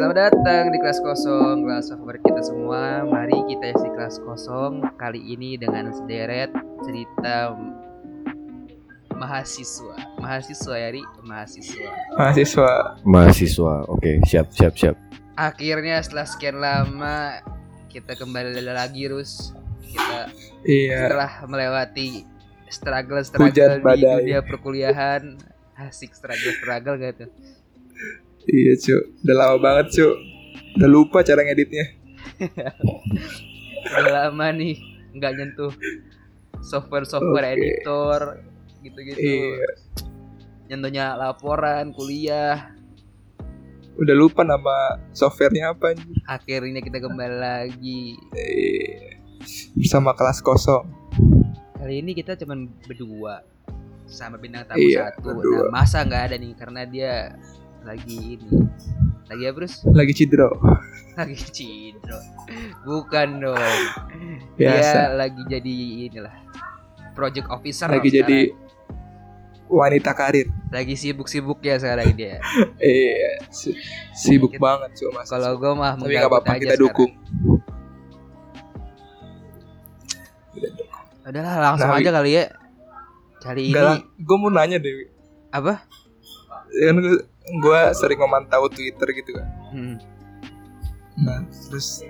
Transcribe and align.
Selamat 0.00 0.32
datang 0.32 0.72
di 0.72 0.80
kelas 0.80 0.96
kosong, 1.04 1.68
kelas 1.68 1.92
favorit 1.92 2.24
kita 2.24 2.40
semua. 2.40 3.04
Mari 3.04 3.36
kita 3.52 3.68
isi 3.68 3.84
kelas 3.92 4.16
kosong 4.24 4.80
kali 4.96 5.20
ini 5.20 5.60
dengan 5.60 5.92
sederet 5.92 6.48
cerita 6.80 7.52
mahasiswa. 9.12 10.00
Mahasiswa 10.16 10.74
ya, 10.80 10.88
Ri? 10.96 11.04
Mahasiswa. 11.20 11.92
mahasiswa 12.16 12.96
Mahasiswa. 13.04 13.74
Oke, 13.92 14.24
siap 14.24 14.48
siap 14.56 14.72
siap. 14.72 14.96
Akhirnya 15.36 16.00
setelah 16.00 16.24
sekian 16.24 16.64
lama 16.64 17.44
kita 17.92 18.16
kembali 18.16 18.56
lagi, 18.72 19.04
Rus. 19.04 19.52
Kita 19.84 20.32
iya 20.64 21.12
setelah 21.12 21.32
melewati 21.44 22.24
struggle-struggle 22.72 23.52
Hujan 23.52 23.70
di 23.76 23.84
badai. 23.84 24.16
dunia 24.24 24.40
perkuliahan. 24.48 25.36
Asik 25.76 26.16
struggle-struggle 26.16 26.96
gak 27.04 27.12
tuh? 27.20 27.30
Iya 28.48 28.72
cu 28.76 28.96
udah 29.24 29.36
lama 29.36 29.56
banget 29.58 29.86
cu 30.00 30.06
udah 30.78 30.88
lupa 30.88 31.20
cara 31.20 31.42
ngeditnya. 31.42 31.84
Udah 33.90 34.12
lama 34.28 34.46
nih 34.54 34.76
nggak 35.16 35.32
nyentuh 35.34 35.72
software 36.62 37.04
software 37.04 37.50
Oke. 37.50 37.56
editor 37.58 38.20
gitu-gitu. 38.80 39.18
Iya. 39.20 39.68
Nyentuhnya 40.70 41.18
laporan 41.18 41.90
kuliah. 41.90 42.70
Udah 43.98 44.16
lupa 44.16 44.46
nama 44.46 44.96
softwarenya 45.12 45.74
apa 45.74 45.92
anjir. 45.92 46.16
akhirnya 46.24 46.80
kita 46.80 47.02
kembali 47.02 47.36
lagi. 47.36 48.16
Iya. 48.32 49.18
bersama 49.72 50.12
kelas 50.12 50.44
kosong. 50.44 50.84
Kali 51.74 52.04
ini 52.04 52.12
kita 52.12 52.36
cuman 52.36 52.68
berdua 52.84 53.40
sama 54.04 54.36
bintang 54.36 54.68
tamu 54.68 54.84
Iya, 54.84 55.08
satu. 55.16 55.32
Berdua. 55.32 55.72
nah 55.72 55.80
masa 55.80 56.04
nggak 56.04 56.22
ada 56.28 56.36
nih? 56.36 56.52
Karena 56.60 56.82
dia 56.84 57.14
lagi 57.82 58.36
ini. 58.36 58.48
Lagi 59.26 59.42
apa 59.44 59.54
Bruce 59.54 59.76
lagi 59.86 60.12
cidro. 60.12 60.50
Lagi 61.14 61.36
cidro. 61.48 62.18
Bukan 62.82 63.28
dong. 63.40 63.80
Biasa. 64.54 65.10
dia 65.10 65.16
lagi 65.16 65.42
jadi 65.44 65.74
inilah 66.06 66.34
project 67.12 67.46
officer 67.48 67.86
lagi 67.86 68.08
sekarang. 68.08 68.26
jadi 68.26 68.40
wanita 69.66 70.10
karir. 70.12 70.50
Lagi 70.68 70.94
sibuk-sibuk 70.94 71.60
ya 71.60 71.78
sekarang 71.78 72.10
dia. 72.12 72.42
Iya 72.78 73.46
si- 73.48 73.78
sibuk 74.12 74.50
Kita- 74.50 74.62
banget 74.62 74.90
cu 74.96 75.06
mas. 75.12 75.26
Kalau 75.26 75.54
gue 75.54 75.72
mah 75.72 75.94
tapi 75.94 76.10
nggak 76.10 76.26
apa-apa 76.26 76.52
kita 76.56 76.74
dukung. 76.74 77.10
Sekarang. 77.10 77.68
Udahlah 81.22 81.54
langsung 81.62 81.88
Nah, 81.88 82.00
aja 82.00 82.10
kali 82.12 82.30
ya. 82.32 82.44
Kali 83.38 83.62
ini. 83.70 84.02
gue 84.18 84.36
mau 84.36 84.50
nanya 84.50 84.76
deh. 84.76 85.06
apa? 85.50 85.86
Kan 86.72 86.96
gue 87.50 87.80
sering 87.92 88.18
memantau 88.18 88.66
Twitter 88.66 89.08
gitu 89.12 89.34
kan. 89.34 89.48
Hmm. 89.70 89.96
Nah, 91.20 91.42
terus 91.68 92.00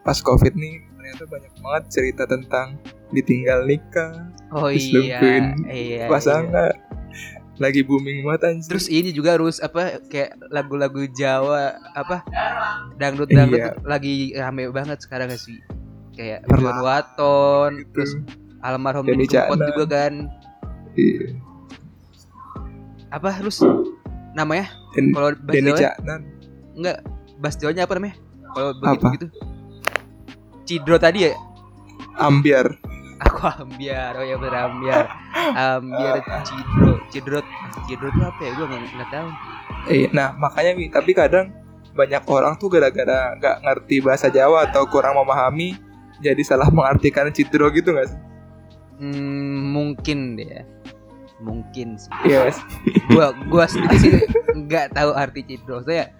pas 0.00 0.16
COVID 0.16 0.54
nih 0.54 0.80
ternyata 0.94 1.24
banyak 1.26 1.52
banget 1.58 1.84
cerita 1.90 2.24
tentang 2.24 2.78
ditinggal 3.08 3.64
nikah, 3.64 4.28
Oh 4.48 4.68
iya. 4.68 5.18
Iya. 5.20 5.40
iya. 5.68 6.04
pasangan. 6.06 6.72
Lagi 7.58 7.82
booming 7.82 8.22
banget 8.22 8.42
anjir. 8.46 8.70
Terus 8.70 8.86
ini 8.86 9.10
juga 9.10 9.34
harus 9.34 9.58
apa 9.58 9.98
kayak 10.06 10.38
lagu-lagu 10.48 11.10
Jawa 11.10 11.74
apa 11.90 12.22
dangdut-dangdut 12.96 13.58
Iya. 13.58 13.74
lagi 13.82 14.30
rame 14.30 14.70
banget 14.70 15.02
sekarang 15.02 15.26
gak 15.28 15.42
sih? 15.42 15.58
Kayak 16.14 16.46
Perla- 16.46 16.70
Ridwan 16.70 16.78
Waton, 16.80 17.70
Gitu. 17.78 17.90
terus 17.90 18.10
almarhum 18.62 19.04
Denny 19.04 19.26
juga 19.26 19.50
kan. 19.88 20.12
Iya. 20.94 21.34
Apa 23.08 23.32
terus 23.40 23.64
namanya? 24.36 24.68
Kalau 24.94 25.32
bahasa 25.38 25.54
Denny 25.54 25.70
Jawa 25.72 25.92
enggak 26.78 26.96
bahasa 27.38 27.56
Jawanya 27.62 27.82
apa 27.88 27.92
namanya? 27.96 28.16
Kalau 28.54 28.70
begitu 28.80 29.04
Apa? 29.04 29.14
gitu. 29.16 29.26
Cidro 30.68 30.96
tadi 31.00 31.18
ya? 31.28 31.32
Ambiar. 32.20 32.76
Aku 33.18 33.50
ambiar, 33.50 34.14
oh 34.14 34.22
ya 34.22 34.38
bener 34.38 34.70
ambiar 34.70 35.10
Ambiar 35.58 36.22
Cidro 36.46 37.02
Cidro 37.10 37.38
Cidro 37.90 38.06
itu 38.14 38.20
apa 38.22 38.40
ya? 38.46 38.50
Gue 38.54 38.66
gak, 38.70 38.80
nggak 38.94 39.10
tahu 39.10 39.28
Eh, 39.90 40.06
nah 40.14 40.36
makanya 40.38 40.78
tapi 40.94 41.18
kadang 41.18 41.50
banyak 41.98 42.22
orang 42.30 42.54
tuh 42.62 42.70
gara-gara 42.70 43.34
nggak 43.40 43.56
ngerti 43.66 43.96
bahasa 44.04 44.30
Jawa 44.30 44.70
atau 44.70 44.86
kurang 44.86 45.18
memahami 45.18 45.74
jadi 46.22 46.38
salah 46.46 46.70
mengartikan 46.70 47.30
cidro 47.34 47.70
gitu 47.74 47.90
nggak 47.90 48.06
sih? 48.10 48.18
hmm, 49.02 49.74
Mungkin 49.74 50.18
deh 50.38 50.46
ya 50.46 50.62
Mungkin 51.38 51.94
sih 51.94 52.10
Iya. 52.26 52.50
Mas. 52.50 52.58
Gua, 53.14 53.30
gua 53.46 53.64
sendiri 53.64 53.96
sih 53.96 54.10
nggak 54.58 54.92
tahu 54.92 55.14
arti 55.14 55.46
Cidro 55.46 55.80
Saya 55.80 56.10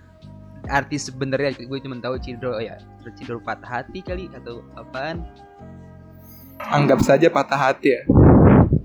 arti 0.69 0.97
sebenarnya 0.97 1.59
gue 1.59 1.79
cuma 1.81 1.99
tahu 1.99 2.17
Cidro 2.19 2.57
ya 2.59 2.79
Cidro 3.17 3.41
patah 3.41 3.81
hati 3.81 3.99
kali 4.01 4.29
atau 4.31 4.61
apaan 4.75 5.25
Anggap 6.61 7.01
saja 7.01 7.31
patah 7.31 7.57
hati 7.57 7.95
ya. 7.95 8.03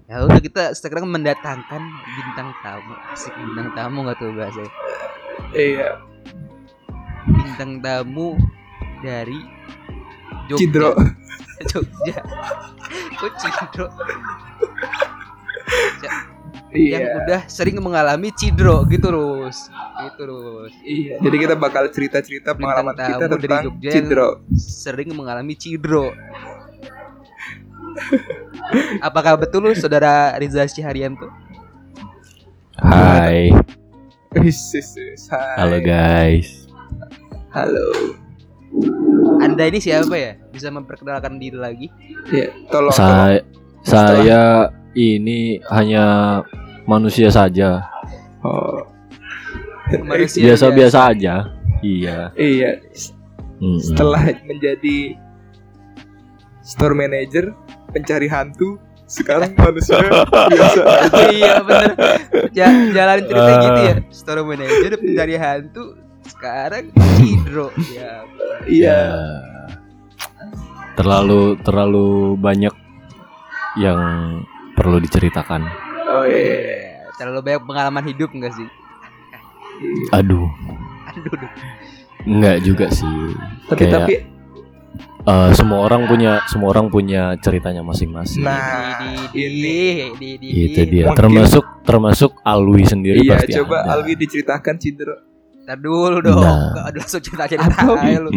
Ya 0.06 0.16
udah 0.24 0.38
kita 0.38 0.72
sekarang 0.74 1.10
mendatangkan 1.10 1.82
bintang 2.06 2.50
tamu 2.62 2.94
Asik 3.10 3.34
bintang 3.34 3.70
tamu 3.74 4.06
gak 4.06 4.18
tuh 4.18 4.32
bahasa 4.32 4.64
Iya. 5.54 6.02
Bintang 7.26 7.80
tamu 7.80 8.38
dari 9.02 9.38
Jogja 10.48 10.60
Cidro. 10.60 10.92
Jogja 11.72 12.20
Kok 13.18 13.34
Cidro 13.38 13.88
Iya. 16.74 16.98
Yang 16.98 17.06
udah 17.22 17.42
sering 17.46 17.78
mengalami 17.78 18.34
Cidro 18.34 18.82
gitu 18.90 19.14
terus 19.14 19.70
Gitu 19.70 20.18
terus 20.18 20.74
Iya. 20.82 21.22
Jadi 21.22 21.36
kita 21.38 21.54
bakal 21.54 21.86
cerita-cerita 21.94 22.58
Bintang 22.58 22.90
pengalaman 22.90 22.94
kita 22.98 23.26
tamu 23.30 23.34
dari 23.38 23.42
tentang 23.46 23.64
Jogja 23.70 23.92
cidro. 23.94 24.30
Sering 24.58 25.10
mengalami 25.14 25.54
Cidro 25.54 26.10
Apakah 29.06 29.38
betul 29.38 29.70
lu 29.70 29.72
saudara 29.78 30.34
Riza 30.42 30.66
Syahrianto? 30.66 31.30
Hai. 32.82 33.54
Halo 35.62 35.78
guys. 35.78 36.66
Halo. 37.54 38.18
Anda 39.46 39.70
ini 39.70 39.78
siapa 39.78 40.18
ya? 40.18 40.42
Bisa 40.50 40.74
memperkenalkan 40.74 41.38
diri 41.38 41.54
lagi? 41.54 41.88
Iya, 42.34 42.50
tolong. 42.74 42.90
tolong. 42.90 42.98
Saya 42.98 43.46
saya 43.86 44.42
ini 44.94 45.40
hanya 45.68 46.40
manusia 46.84 47.28
saja. 47.28 47.86
Oh, 48.42 48.86
Manusia 50.02 50.42
Biasa-biasa 50.44 51.12
aja. 51.12 51.36
Iya. 51.80 52.32
iya. 52.34 52.80
Mm-mm. 53.58 53.78
Setelah 53.78 54.32
menjadi 54.42 55.16
store 56.60 56.94
manager, 56.94 57.52
pencari 57.90 58.26
hantu, 58.26 58.80
sekarang 59.06 59.52
manusia 59.60 60.00
biasa 60.00 60.82
aja. 60.82 61.22
iya 61.30 61.54
bener 61.60 61.92
ja- 62.50 62.88
Jalan 62.90 63.20
cerita 63.24 63.52
Ah. 63.52 63.62
gitu 63.62 63.80
ya 63.84 63.96
Store 64.10 64.42
manager 64.42 64.92
pencari 65.02 65.36
hantu 65.36 65.84
Sekarang 66.24 66.88
Cidro 67.20 67.68
ya. 67.90 68.24
Iya. 68.64 68.88
Ya. 68.96 69.02
Terlalu 70.94 71.60
terlalu 71.60 72.08
banyak 72.38 72.72
yang 73.76 74.00
perlu 74.74 74.98
diceritakan. 74.98 75.62
Oh 76.06 76.24
iya. 76.24 76.38
Iya, 76.56 76.78
Terlalu 77.14 77.40
banyak 77.44 77.64
pengalaman 77.64 78.04
hidup 78.06 78.30
enggak 78.32 78.54
sih? 78.54 78.68
Aduh, 80.12 80.48
Aduh 81.08 81.34
duh. 81.34 81.52
enggak 82.26 82.58
juga 82.62 82.86
sih. 82.90 83.10
Tapi 83.66 83.80
Kayak- 83.82 83.96
tapi 84.00 84.14
Eh, 85.24 85.52
semua 85.56 85.80
orang 85.82 86.04
punya 86.04 86.44
semua 86.46 86.68
orang 86.70 86.92
punya 86.92 87.40
ceritanya 87.40 87.80
masing-masing. 87.80 88.44
nah 88.44 89.00
di, 89.00 89.16
di, 89.32 89.40
ini 89.40 89.80
di, 90.12 90.30
di, 90.36 90.50
di, 90.52 90.64
itu 90.68 90.82
dia. 90.84 91.08
mungkin- 91.08 91.16
Termasuk 91.16 91.66
termasuk 91.82 92.32
Alwi 92.44 92.84
sendiri 92.84 93.24
iya 93.24 93.40
pasti 93.40 93.56
coba 93.56 93.88
ada. 93.88 93.96
Alwi 93.96 94.20
diceritakan 94.20 94.76
cidro 94.76 95.16
Ntar 95.64 95.80
dulu 95.80 96.20
dong. 96.20 96.44
Nah. 96.44 96.76
Nggak 96.76 96.86
ada 96.86 96.98
langsung 97.00 97.22
cerita-cerita 97.24 97.72
Atau- 97.72 97.96
aja 97.96 98.20
lu. 98.20 98.32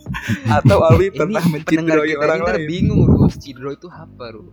atau 0.62 0.78
Alwi 0.86 1.06
pernah 1.10 1.42
kita 1.42 1.82
orang 2.16 2.40
lain. 2.46 2.66
bingung 2.70 3.02
lu. 3.02 3.26
Cidro 3.28 3.74
itu 3.74 3.90
apa 3.90 4.24
lu? 4.30 4.46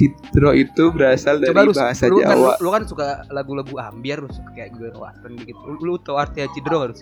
Cidro 0.00 0.56
itu 0.56 0.88
berasal 0.96 1.44
dari 1.44 1.52
Coba 1.52 1.68
lu, 1.68 1.72
bahasa 1.76 2.08
lu 2.08 2.24
kan, 2.24 2.32
Jawa. 2.32 2.52
lu, 2.56 2.68
kan 2.72 2.82
suka 2.88 3.08
lagu-lagu 3.28 3.76
ambiar 3.76 4.24
lu 4.24 4.32
suka 4.32 4.48
kayak 4.56 4.72
gue 4.80 4.88
Waton 4.96 5.36
gitu. 5.44 5.60
Lu, 5.60 5.76
lu 5.76 5.94
tau 6.00 6.16
artinya 6.16 6.48
Cidro 6.56 6.80
gak 6.80 6.88
lu? 6.88 6.96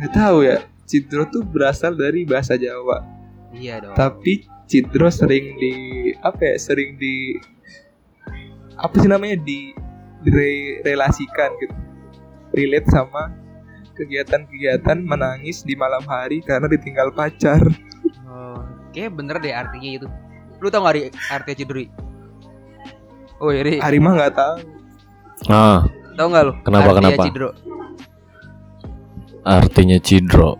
Nggak 0.00 0.12
tahu 0.16 0.36
ya. 0.48 0.64
Cidro 0.88 1.28
tuh 1.28 1.44
berasal 1.44 1.92
dari 1.92 2.24
bahasa 2.24 2.56
Jawa. 2.56 3.04
Iya 3.52 3.84
dong. 3.84 3.92
Tapi 3.92 4.48
Cidro 4.64 5.12
sering 5.12 5.60
di 5.60 5.74
apa 6.24 6.40
ya? 6.40 6.56
Sering 6.56 6.96
di 6.96 7.36
apa 8.80 8.96
sih 8.96 9.08
namanya 9.12 9.36
di 9.44 9.76
direlasikan 10.24 11.60
gitu. 11.60 11.76
Relate 12.56 12.88
sama 12.88 13.36
kegiatan-kegiatan 14.00 14.96
menangis 15.04 15.60
di 15.60 15.76
malam 15.76 16.08
hari 16.08 16.40
karena 16.40 16.72
ditinggal 16.72 17.12
pacar. 17.12 17.60
Oh, 18.24 18.64
kayak 18.96 19.12
bener 19.12 19.36
deh 19.44 19.52
artinya 19.52 19.90
itu. 20.00 20.08
Lu 20.60 20.68
tau 20.72 20.82
gak 20.84 20.92
arti, 20.96 21.02
artinya 21.28 21.56
Cidro? 21.56 21.82
Oh 23.36 23.52
iya, 23.52 23.60
Ri. 23.62 23.76
Harimah 23.80 24.12
nggak 24.16 24.32
tahu. 24.32 24.54
Ah, 25.52 25.84
Tau 26.16 26.26
gak 26.32 26.42
lu? 26.48 26.52
Kenapa, 26.64 26.88
artinya 26.96 27.12
kenapa? 27.12 27.24
Cidro? 27.28 27.50
artinya 29.46 29.98
Cidro 30.02 30.58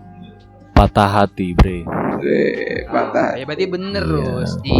patah 0.71 1.09
hati 1.11 1.51
bre 1.51 1.83
Eh, 2.17 2.87
patah. 2.87 3.35
Ya 3.37 3.43
berarti 3.45 3.67
bener 3.67 4.01
Iya. 4.01 4.15
Rus 4.41 4.51
di 4.63 4.73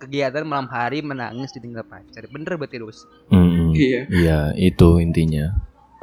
kegiatan 0.00 0.42
malam 0.42 0.66
hari 0.66 0.98
menangis 0.98 1.54
ditinggal 1.54 1.86
pacar. 1.86 2.26
Bener 2.26 2.58
berarti 2.58 2.82
Rus. 2.82 3.06
Mm-mm. 3.30 3.70
Iya. 3.76 4.00
iya 4.10 4.38
itu 4.56 4.98
intinya 4.98 5.52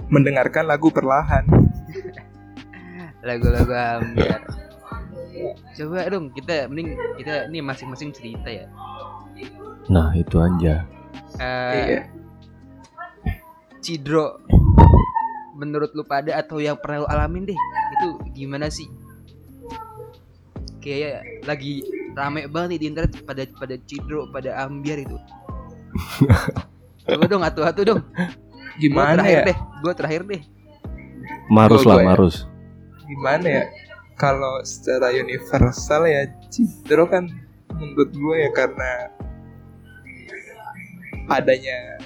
Mendengarkan 0.08 0.70
lagu 0.70 0.88
perlahan. 0.88 1.44
Lagu-lagu 3.28 3.74
ambiar. 3.74 4.42
Coba 5.74 6.06
dong 6.08 6.30
kita 6.30 6.68
mending 6.68 6.90
kita 7.16 7.48
ini 7.48 7.60
masing-masing 7.60 8.12
cerita 8.12 8.48
ya. 8.48 8.66
nah 9.88 10.14
itu 10.14 10.38
aja 10.38 10.86
Eh, 11.36 11.74
Iya. 11.90 12.02
Cidro 13.80 14.38
menurut 15.54 15.90
lu 15.92 16.04
pada 16.04 16.36
atau 16.36 16.58
yang 16.58 16.74
pernah 16.76 17.02
lu 17.02 17.08
alamin 17.08 17.46
deh 17.46 17.58
itu 17.92 18.08
gimana 18.32 18.66
sih 18.68 18.86
kayak 20.80 21.22
lagi 21.44 21.82
rame 22.12 22.46
banget 22.46 22.68
nih 22.68 22.80
di 22.80 22.88
internet 22.88 23.12
pada 23.22 23.44
pada 23.52 23.76
Cidro 23.80 24.26
pada 24.28 24.58
ambiar 24.60 24.98
itu 25.00 25.18
coba 27.06 27.26
dong 27.26 27.44
atu-atu 27.44 27.82
dong 27.84 28.02
Gua 28.02 28.80
Gimana 28.80 29.20
terakhir 29.20 29.36
ya? 29.36 29.46
deh 29.46 29.58
gue 29.80 29.94
terakhir 29.94 30.22
deh 30.24 30.42
Marus 31.48 31.82
Oh, 31.82 31.90
lah 31.90 31.96
gua 31.96 32.02
ya. 32.02 32.08
Marus 32.08 32.36
Gimana 33.04 33.46
ya? 33.46 33.64
Kalau 34.20 34.62
secara 34.62 35.10
universal 35.14 36.06
ya 36.06 36.30
Cidro 36.52 37.10
kan 37.10 37.28
menurut 37.74 38.12
gue 38.14 38.36
ya 38.46 38.50
karena 38.54 38.92
adanya 41.32 41.98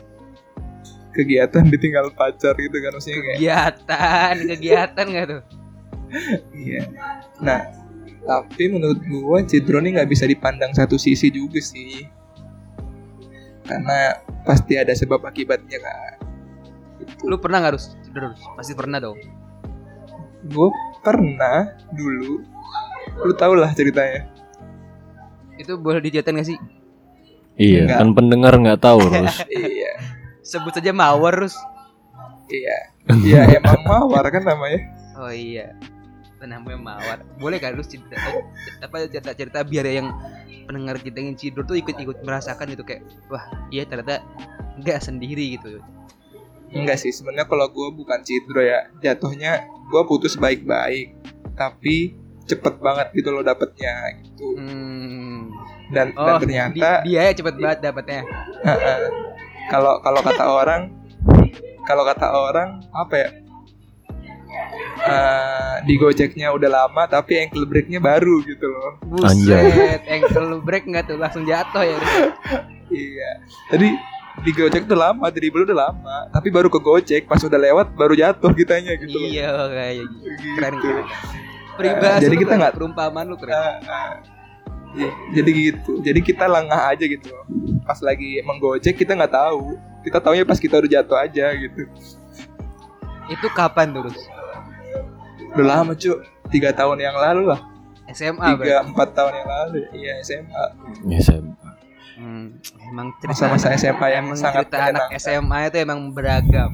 kegiatan 1.12 1.66
ditinggal 1.68 2.14
pacar 2.14 2.54
gitu 2.56 2.78
kan 2.78 2.92
maksudnya 2.94 3.20
kayak 3.24 3.38
kegiatan 3.40 4.36
kegiatan 4.46 5.06
nggak 5.10 5.28
tuh 5.28 5.44
Iya. 6.66 6.84
Nah, 7.42 7.62
tapi 8.26 8.72
menurut 8.72 9.00
gua 9.10 9.42
Cidro 9.46 9.82
ini 9.82 9.98
nggak 9.98 10.10
bisa 10.10 10.26
dipandang 10.26 10.72
satu 10.74 10.96
sisi 10.96 11.30
juga 11.30 11.60
sih. 11.62 12.06
Karena 13.66 14.22
pasti 14.46 14.78
ada 14.78 14.94
sebab 14.94 15.26
akibatnya 15.26 15.82
kan. 15.82 16.14
lu 17.28 17.38
pernah 17.38 17.62
nggak 17.62 17.74
harus 17.76 17.94
Rus? 18.16 18.42
pasti 18.58 18.74
pernah 18.74 18.98
dong 18.98 19.20
Gue 20.48 20.70
pernah 21.06 21.58
dulu, 21.94 22.42
lu 23.22 23.34
tau 23.38 23.54
lah 23.54 23.70
ceritanya. 23.72 24.26
itu 25.56 25.78
boleh 25.78 26.02
diceritain 26.02 26.36
gak 26.36 26.50
sih? 26.50 26.60
Iya 27.56 27.88
Enggak. 27.88 28.00
kan 28.02 28.10
pendengar 28.12 28.54
nggak 28.60 28.80
tahu 28.82 29.00
Rus. 29.08 29.38
Iya, 29.48 29.92
sebut 30.42 30.76
saja 30.76 30.92
mawar 30.92 31.32
Rus. 31.38 31.56
Iya, 32.46 32.78
iya 33.24 33.40
emang 33.56 33.80
mawar 33.88 34.28
kan 34.28 34.44
namanya. 34.44 34.84
oh 35.16 35.32
iya. 35.32 35.72
Itu 36.28 36.44
namanya 36.44 36.76
mawar. 36.76 37.18
Boleh 37.40 37.56
kan 37.58 37.72
Rus 37.74 37.88
cerita 37.88 38.20
eh, 38.20 38.44
apa 38.84 39.08
cerita 39.08 39.32
cerita 39.32 39.60
biar 39.64 39.88
yang 39.88 40.12
pendengar 40.66 41.00
kita 41.00 41.24
yang 41.24 41.38
Cidro 41.38 41.64
tuh 41.64 41.80
ikut-ikut 41.80 42.20
merasakan 42.22 42.74
gitu 42.74 42.84
kayak 42.84 43.06
wah 43.30 43.46
iya 43.70 43.86
ternyata 43.86 44.20
nggak 44.76 45.00
sendiri 45.00 45.56
gitu 45.56 45.80
Enggak 46.72 46.98
sih, 46.98 47.10
sebenarnya 47.10 47.46
kalau 47.46 47.68
gue 47.68 47.88
bukan 47.94 48.20
Cidro 48.22 48.60
ya, 48.60 48.90
jatuhnya 49.00 49.62
gue 49.86 50.02
putus 50.04 50.36
baik-baik, 50.36 51.14
tapi 51.54 52.16
cepet 52.46 52.78
banget 52.78 53.10
gitu 53.12 53.30
loh 53.30 53.42
dapetnya 53.42 53.94
gitu. 54.22 54.56
hmm. 54.56 55.50
Dan, 55.86 56.14
dan 56.14 56.34
oh 56.34 56.38
ternyata 56.42 57.06
di- 57.06 57.14
dia 57.14 57.30
ya 57.30 57.34
cepet 57.34 57.56
banget 57.58 57.80
dapatnya 57.84 58.26
Heeh. 58.66 58.98
Kalau 59.66 60.02
kalau 60.02 60.22
kata 60.22 60.46
orang, 60.46 60.82
kalau 61.84 62.04
kata 62.04 62.28
orang 62.30 62.82
apa 62.90 63.16
ya? 63.16 63.30
Eh, 65.06 65.76
di 65.86 65.94
Gojeknya 65.96 66.50
udah 66.50 66.70
lama 66.72 67.06
tapi 67.06 67.38
ankle 67.38 67.66
breaknya 67.66 68.00
baru 68.00 68.42
gitu 68.42 68.66
loh. 68.66 68.98
buset 69.06 70.02
ankle 70.08 70.62
break 70.62 70.86
nggak 70.86 71.06
tuh 71.06 71.18
langsung 71.18 71.46
jatuh 71.46 71.82
ya? 71.82 71.98
Iya. 72.86 73.32
Tadi 73.68 73.90
di 74.38 74.52
Gojek 74.52 74.84
tuh 74.84 74.94
lama, 74.94 75.26
di 75.28 75.40
Dribble 75.40 75.64
udah 75.64 75.78
lama, 75.88 76.28
tapi 76.30 76.50
baru 76.50 76.68
ke 76.68 76.78
Gojek 76.78 77.24
pas 77.24 77.40
udah 77.40 77.56
lewat 77.56 77.94
baru 77.94 78.14
jatuh 78.14 78.52
kitanya 78.52 78.94
gitu 78.94 79.16
iya 79.22 79.50
kayak 79.66 79.94
gitu 80.02 80.16
Gitu. 80.28 80.56
keren 80.56 80.76
keren 80.78 81.06
peribahasa 81.74 82.22
jadi 82.22 82.32
lu 82.32 82.42
kita 82.42 82.54
nggak- 82.56 82.74
perumpamaan 82.74 83.26
lu 83.26 83.36
keren. 83.36 83.80
Iya, 84.96 85.12
jadi 85.34 85.50
gitu. 85.52 86.00
Jadi 86.00 86.20
kita 86.22 86.48
lengah 86.48 86.88
aja 86.88 87.04
gitu. 87.04 87.28
Pas 87.84 88.00
lagi 88.00 88.40
emang 88.40 88.56
Gojek 88.58 88.96
kita 88.96 89.12
nggak 89.12 89.28
tahu. 89.30 89.76
Kita 90.02 90.24
taunya 90.24 90.44
pas 90.44 90.56
kita 90.56 90.78
udah 90.78 90.88
jatuh 90.90 91.18
aja 91.18 91.46
gitu. 91.54 91.84
itu 93.26 93.48
kapan 93.52 93.90
tuh 93.90 94.06
Rus? 94.06 94.22
Udah 95.52 95.66
lama 95.66 95.92
cuy. 95.94 96.16
Tiga 96.48 96.72
tahun 96.72 97.02
yang 97.02 97.12
lalu 97.14 97.50
lah. 97.50 97.60
SMA 98.08 98.38
berarti 98.38 98.62
tiga 98.62 98.76
empat 98.86 99.10
tahun 99.12 99.34
yang 99.34 99.50
lalu 99.50 99.78
iya 99.92 100.14
SMA 100.22 100.64
ya 101.10 101.20
saya 101.20 101.42
hmm, 102.16 102.46
emang 102.92 103.08
cerita 103.20 103.48
masa-masa 103.52 103.68
SMA 103.76 104.08
yang 104.12 104.24
emang 104.32 104.40
sangat 104.40 104.68
cerita 104.72 104.92
anak. 104.92 105.08
SMA 105.20 105.58
itu 105.70 105.78
emang 105.84 106.00
beragam. 106.12 106.72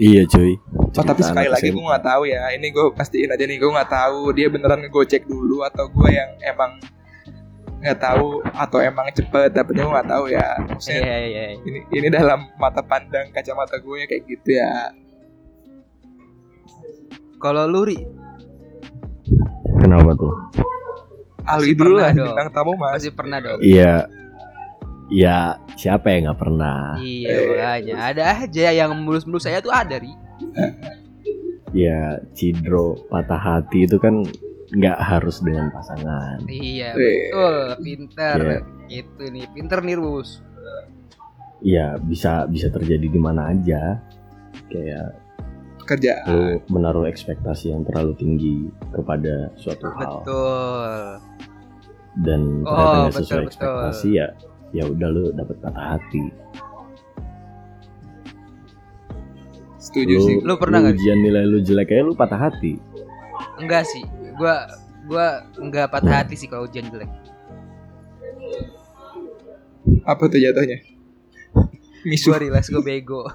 Iya 0.00 0.24
cuy. 0.26 0.56
Oh 0.98 1.04
tapi 1.04 1.20
sekali 1.20 1.48
lagi 1.52 1.68
gue 1.68 1.84
nggak 1.84 2.04
tahu 2.04 2.22
ya. 2.26 2.50
Ini 2.56 2.66
gue 2.72 2.86
pastiin 2.96 3.30
aja 3.30 3.44
nih 3.44 3.58
gue 3.60 3.70
nggak 3.70 3.90
tahu 3.92 4.32
dia 4.32 4.48
beneran 4.48 4.80
ngegocek 4.82 5.28
dulu 5.28 5.62
atau 5.62 5.86
gue 5.88 6.08
yang 6.10 6.30
emang 6.42 6.80
nggak 7.82 7.98
tahu 7.98 8.40
atau 8.46 8.78
emang 8.78 9.10
cepet 9.10 9.50
dapetnya 9.52 9.84
gue 9.84 9.94
nggak 9.94 10.10
tahu 10.10 10.24
ya. 10.32 10.48
Maksudnya, 10.64 11.00
iya 11.02 11.16
iya 11.22 11.42
iya. 11.54 11.58
Ini 11.60 11.78
ini 11.92 12.08
dalam 12.08 12.48
mata 12.56 12.80
pandang 12.80 13.30
kacamata 13.30 13.78
gue 13.78 13.96
ya 14.02 14.06
kayak 14.08 14.22
gitu 14.26 14.48
ya. 14.56 14.72
Kalau 17.38 17.68
luri 17.68 17.98
kenapa 19.82 20.14
tuh? 20.14 20.34
Alwi 21.42 21.74
dulu 21.74 21.98
lah 21.98 22.14
dong. 22.14 22.32
bintang 22.32 22.48
tamu 22.54 22.78
mas. 22.78 23.02
Pasti 23.02 23.10
pernah 23.12 23.42
dong. 23.42 23.58
Iya 23.60 24.21
ya 25.12 25.36
siapa 25.74 26.08
yang 26.08 26.26
nggak 26.26 26.40
pernah? 26.40 26.96
Iya 26.96 27.28
Eh. 27.28 27.44
makanya. 27.50 27.94
Ada 28.02 28.22
aja 28.42 28.66
yang 28.74 28.90
mulus-mulus 28.98 29.44
saya 29.44 29.60
tuh 29.60 29.70
ada 29.70 29.96
ri. 29.96 30.12
Ya 31.72 32.20
Cidro 32.32 33.00
patah 33.06 33.38
hati 33.38 33.84
itu 33.84 33.96
kan 33.96 34.24
nggak 34.72 34.98
harus 34.98 35.40
dengan 35.40 35.68
pasangan. 35.68 36.44
Iya 36.44 36.92
Eh. 36.92 36.96
betul. 36.96 37.56
Pinter. 37.78 38.36
Iya. 38.40 38.60
itu 38.92 39.24
nih. 39.24 39.46
Pinter 39.48 39.80
nih 39.80 39.96
Rus. 39.96 40.44
Ya 41.62 41.96
bisa 41.96 42.44
bisa 42.44 42.68
terjadi 42.68 43.06
di 43.06 43.16
mana 43.16 43.48
aja. 43.48 43.96
Kayak 44.68 45.16
kerja 45.82 46.12
lu 46.26 46.60
menaruh 46.68 47.04
ekspektasi 47.04 47.72
yang 47.72 47.82
terlalu 47.82 48.12
tinggi 48.14 48.54
kepada 48.90 49.48
suatu 49.56 49.88
hal. 49.90 50.20
Betul. 50.20 50.92
Dan 52.14 52.40
Oh, 52.62 52.76
ternyata 52.76 53.08
betul, 53.08 53.18
sesuai 53.18 53.40
betul. 53.40 53.48
ekspektasi 53.48 54.08
ya 54.12 54.26
ya 54.72 54.88
udah 54.88 55.08
lu 55.12 55.24
dapet 55.36 55.56
patah 55.60 55.96
hati. 55.96 56.32
Setuju 59.76 60.14
sih. 60.24 60.36
Lu 60.40 60.56
pernah 60.56 60.80
nggak? 60.80 60.96
ujian 60.96 61.18
nilai 61.20 61.44
lu 61.44 61.60
jelek 61.60 61.92
kayak 61.92 62.08
lu 62.08 62.12
patah 62.16 62.40
hati. 62.40 62.80
Enggak 63.60 63.84
sih. 63.84 64.02
Gua 64.40 64.64
gua 65.04 65.44
enggak 65.60 65.92
patah 65.92 66.24
hati 66.24 66.34
sih 66.34 66.48
kalau 66.48 66.64
ujian 66.64 66.88
jelek. 66.88 67.10
Apa 70.08 70.24
tuh 70.26 70.40
jatuhnya? 70.40 70.80
Misu. 72.08 72.32
Gua 72.32 72.40
gua 72.48 72.82
bego. 72.82 73.22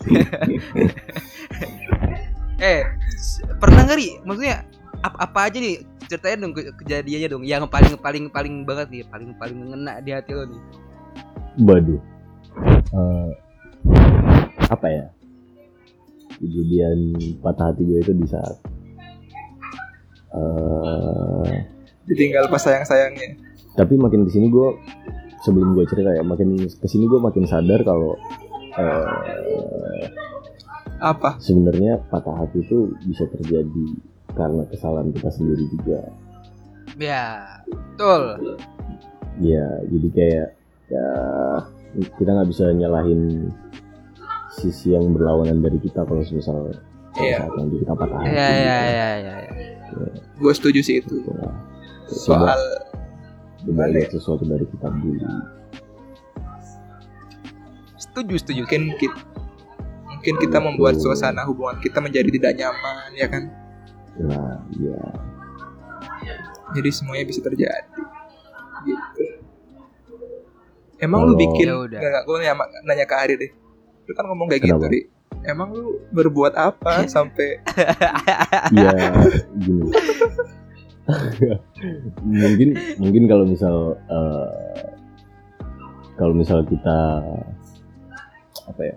Eh 2.60 2.84
pernah 3.56 3.88
nggak 3.88 3.96
ri? 3.96 4.20
Maksudnya 4.20 4.68
ap- 5.00 5.16
apa 5.16 5.48
aja 5.48 5.56
nih 5.56 5.80
ceritain 6.10 6.42
dong 6.42 6.50
ke- 6.50 6.74
kejadiannya 6.74 7.28
dong 7.30 7.44
yang 7.46 7.62
paling 7.70 7.94
paling 7.94 8.26
paling 8.26 8.66
banget 8.66 8.90
nih 8.90 9.06
paling 9.06 9.30
paling 9.38 9.58
ngena 9.62 10.02
di 10.02 10.10
hati 10.10 10.34
lo 10.34 10.42
nih 10.44 10.62
Waduh. 11.60 12.00
Eh, 12.94 13.30
apa 14.66 14.86
ya? 14.86 15.04
Kejadian 16.38 16.98
patah 17.38 17.70
hati 17.70 17.82
gue 17.84 17.98
itu 18.00 18.12
di 18.16 18.26
saat 18.26 18.56
eh 20.30 21.54
ditinggal 22.06 22.46
pas 22.46 22.62
sayang 22.62 22.86
sayangnya 22.86 23.34
tapi 23.74 23.98
makin 23.98 24.26
ke 24.26 24.30
sini 24.30 24.46
gue 24.46 24.68
sebelum 25.42 25.74
gue 25.74 25.84
cerita 25.90 26.14
ya 26.14 26.22
makin 26.22 26.54
ke 26.58 26.86
sini 26.86 27.10
gue 27.10 27.18
makin 27.18 27.44
sadar 27.46 27.82
kalau 27.82 28.14
eh 28.78 30.06
apa 31.02 31.40
sebenarnya 31.42 31.98
patah 32.08 32.34
hati 32.36 32.62
itu 32.62 32.94
bisa 33.02 33.26
terjadi 33.26 33.86
karena 34.34 34.62
kesalahan 34.70 35.10
kita 35.14 35.30
sendiri 35.32 35.64
juga. 35.78 36.00
Ya 36.98 37.24
betul. 37.66 38.22
Ya 39.40 39.66
jadi 39.88 40.08
kayak 40.12 40.48
ya 40.90 41.08
kita 42.18 42.30
nggak 42.30 42.50
bisa 42.50 42.64
nyalahin 42.74 43.50
sisi 44.50 44.92
yang 44.92 45.14
berlawanan 45.14 45.62
dari 45.62 45.78
kita 45.78 46.02
kalau 46.04 46.22
misal 46.26 46.74
Iya. 47.18 47.42
saat 47.42 47.52
nanti 47.58 47.74
kita 47.82 47.92
patah 47.98 48.18
hati 48.22 48.30
ya 48.30 48.38
ya 48.38 48.46
gitu. 48.54 48.62
ya 48.70 49.08
ya, 49.18 49.34
ya. 49.42 49.50
gue 50.38 50.52
setuju 50.54 50.80
sih 50.82 50.94
itu. 51.02 51.10
Gitu 51.18 51.30
lah. 51.34 51.54
Coba- 52.06 52.54
soal 53.66 53.90
lihat 53.92 54.10
sesuatu 54.14 54.44
dari 54.46 54.64
kitab 54.70 54.94
dulu. 54.98 55.26
Setuju 57.98 58.34
setuju. 58.38 58.60
Mungkin 58.66 58.82
kita 58.98 59.18
mungkin 60.20 60.34
kita 60.36 60.58
membuat 60.60 61.00
suasana 61.00 61.48
hubungan 61.48 61.80
kita 61.80 61.96
menjadi 61.96 62.28
tidak 62.28 62.52
nyaman 62.60 63.10
ya 63.16 63.24
kan 63.24 63.48
Nah, 64.20 64.60
ya. 64.76 65.00
jadi 66.70 66.88
semuanya 66.92 67.24
bisa 67.24 67.40
terjadi 67.40 67.88
gitu 68.80 69.24
emang 71.00 71.24
lu 71.24 71.32
Kalau- 71.32 71.40
bikin 71.40 71.66
Ya 71.66 71.76
udah. 71.78 71.98
nggak 71.98 72.24
gue 72.24 72.36
nanya, 72.38 72.54
nanya 72.84 73.04
ke 73.04 73.16
Ari 73.16 73.34
deh 73.36 73.50
lu 74.04 74.12
kan 74.12 74.24
ngomong 74.26 74.46
kayak 74.46 74.62
gitu? 74.66 74.76
Ri 74.82 75.00
emang 75.42 75.72
lu 75.72 75.96
berbuat 76.10 76.52
apa 76.52 77.04
sampai 77.14 77.64
ya 78.70 78.92
gini 79.56 79.88
mungkin 82.22 82.68
mungkin 82.98 83.22
kalau 83.26 83.44
misal 83.44 83.76
eh, 83.96 84.84
kalau 86.14 86.36
misal 86.36 86.60
kita 86.62 86.98
apa 88.68 88.82
ya 88.84 88.96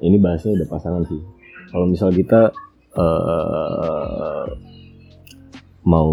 ini 0.00 0.16
bahasnya 0.16 0.54
udah 0.56 0.68
pasangan 0.70 1.02
sih 1.04 1.20
kalau 1.68 1.84
misal 1.84 2.08
kita 2.10 2.54
eh, 2.94 4.44
mau 5.84 6.10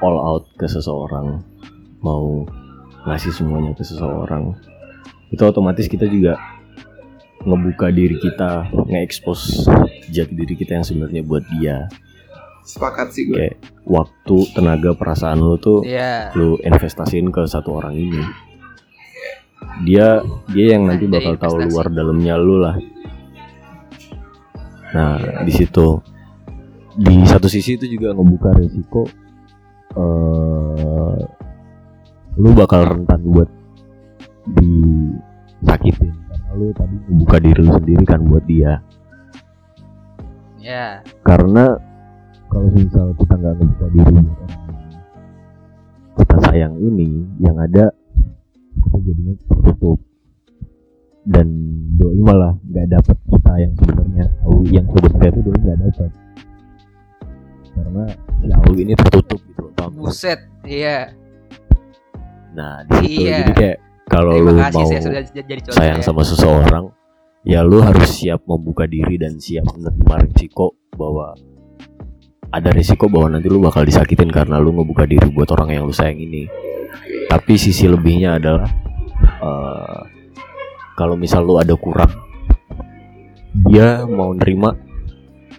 all 0.00 0.16
out 0.20 0.44
ke 0.54 0.68
seseorang 0.68 1.40
mau 2.00 2.44
ngasih 3.06 3.32
semuanya 3.32 3.72
ke 3.72 3.82
seseorang 3.82 4.54
itu 5.30 5.42
otomatis 5.42 5.88
kita 5.90 6.06
juga 6.06 6.38
ngebuka 7.46 7.94
diri 7.94 8.18
kita 8.18 8.66
nge-expose 8.74 9.66
jati 10.10 10.34
diri 10.34 10.54
kita 10.58 10.82
yang 10.82 10.86
sebenarnya 10.86 11.22
buat 11.22 11.46
dia. 11.46 11.86
Sepakat 12.66 13.14
sih 13.14 13.30
gue. 13.30 13.38
Kayak 13.38 13.56
waktu 13.86 14.36
tenaga 14.50 14.90
perasaan 14.98 15.38
lu 15.38 15.54
tuh 15.54 15.86
Iya. 15.86 16.34
lu 16.34 16.58
investasiin 16.58 17.30
ke 17.30 17.46
satu 17.46 17.78
orang 17.78 17.94
ini. 17.94 18.22
Dia 19.86 20.22
dia 20.50 20.74
yang 20.74 20.90
nanti 20.90 21.06
bakal 21.06 21.38
tahu 21.38 21.70
luar 21.70 21.86
dalamnya 21.90 22.34
lu 22.34 22.58
lah 22.58 22.74
nah 24.96 25.44
di 25.44 25.52
situ 25.52 26.00
di 26.96 27.20
satu 27.28 27.44
sisi 27.52 27.76
itu 27.76 27.84
juga 27.84 28.16
ngebuka 28.16 28.56
resiko 28.56 29.04
eh 29.92 31.20
lu 32.36 32.52
bakal 32.52 32.84
rentan 32.84 33.20
buat 33.24 33.48
disakitin. 34.60 36.12
Karena 36.12 36.52
lu 36.54 36.66
tadi 36.76 36.94
ngebuka 37.08 37.36
diri 37.40 37.60
lu 37.64 37.72
sendiri 37.72 38.04
kan 38.06 38.20
buat 38.22 38.44
dia. 38.46 38.80
Ya. 40.66 40.98
karena 41.22 41.78
kalau 42.50 42.74
misal 42.74 43.14
kita 43.14 43.38
nggak 43.38 43.54
ngebuka 43.54 43.86
diri 43.94 44.14
buat 44.18 44.38
orang 44.42 44.66
yang 44.66 44.98
kita 46.18 46.36
sayang 46.42 46.74
ini 46.82 47.22
yang 47.38 47.54
ada 47.54 47.94
kita 48.82 48.98
jadinya 48.98 49.34
tertutup 49.46 50.02
dan 51.26 51.46
doi 51.98 52.22
malah 52.22 52.54
nggak 52.70 52.86
dapat 52.86 53.16
kita 53.26 53.52
yang 53.58 53.72
sebenarnya 53.74 54.26
Awi 54.46 54.64
yang 54.70 54.86
sebenarnya 54.86 55.30
itu 55.34 55.40
doi 55.42 55.58
nggak 55.58 55.78
dapat 55.82 56.10
karena 57.76 58.04
si 58.40 58.46
Awi 58.54 58.76
ini 58.86 58.94
tertutup 58.94 59.40
gitu 59.42 59.62
paham 59.74 59.90
nggak? 59.92 60.02
Buset. 60.06 60.40
Iya. 60.66 60.98
nah 62.56 62.80
di 62.88 62.92
situ 63.04 63.20
Iya. 63.28 63.38
jadi 63.44 63.52
kayak 63.52 63.76
kalau 64.08 64.32
lu 64.38 64.54
mau 64.56 64.86
saya 64.88 65.02
sudah 65.02 65.22
jadi 65.28 65.60
contoh 65.60 65.76
sayang 65.76 66.00
ya. 66.00 66.06
sama 66.06 66.22
seseorang 66.24 66.84
ya 67.44 67.60
lu 67.60 67.78
harus 67.84 68.08
siap 68.16 68.46
membuka 68.48 68.88
diri 68.88 69.20
dan 69.20 69.36
siap 69.36 69.66
menerima 69.76 70.16
risiko 70.30 70.72
bahwa 70.96 71.36
ada 72.48 72.70
risiko 72.72 73.10
bahwa 73.12 73.36
nanti 73.36 73.50
lu 73.52 73.60
bakal 73.60 73.84
disakitin 73.84 74.30
karena 74.32 74.56
lu 74.56 74.72
ngebuka 74.72 75.04
diri 75.04 75.28
buat 75.28 75.50
orang 75.52 75.74
yang 75.76 75.84
lu 75.84 75.92
sayang 75.92 76.16
ini 76.16 76.48
tapi 77.28 77.58
sisi 77.60 77.84
lebihnya 77.90 78.38
adalah 78.40 78.70
eh, 79.20 80.00
kalau 80.96 81.14
misal 81.14 81.44
lu 81.44 81.60
ada 81.60 81.76
kurang 81.76 82.08
dia 83.68 84.04
mau 84.04 84.32
nerima 84.32 84.72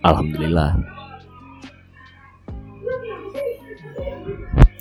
alhamdulillah. 0.01 0.77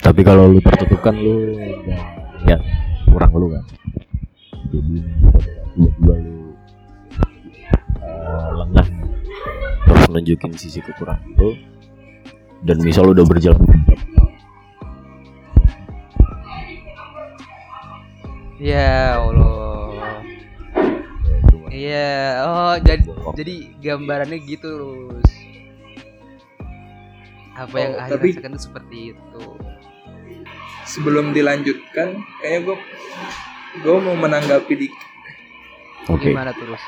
Tapi 0.00 0.20
kalau 0.24 0.48
lu 0.48 0.60
tertutup 0.64 1.00
kan 1.04 1.16
lu 1.16 1.52
ya 2.46 2.56
kurang 3.10 3.32
lu 3.36 3.48
kan 3.52 3.64
jadi 4.70 4.96
tiba-tiba 5.74 6.14
lu 6.14 6.34
eh, 8.04 8.50
lengah 8.54 8.86
terus 9.86 10.04
nunjukin 10.12 10.52
sisi 10.54 10.78
kekurangan 10.84 11.26
lu 11.40 11.52
dan 12.62 12.76
misal 12.80 13.10
lu 13.10 13.12
udah 13.12 13.26
berjalan 13.26 13.62
Ya 18.56 19.20
Allah. 19.20 19.65
Iya. 21.76 22.08
Oh, 22.42 22.74
jadi 22.80 23.04
jadi 23.34 23.54
gambarannya 23.78 24.38
gitu, 24.42 24.68
Rus. 24.72 25.30
Apa 27.54 27.74
yang 27.74 27.92
Oh, 27.94 28.02
Ari 28.02 28.10
tapi- 28.10 28.32
rasakan 28.32 28.50
itu 28.50 28.62
seperti 28.62 28.98
itu. 29.12 29.42
sebelum 30.86 31.34
dilanjutkan 31.34 32.14
kayaknya 32.38 32.60
gue 32.62 32.76
gue 33.82 33.96
mau 33.98 34.14
menanggapi 34.14 34.70
di 34.76 34.86
oke 36.06 36.22
Gimana 36.22 36.54
terus? 36.54 36.78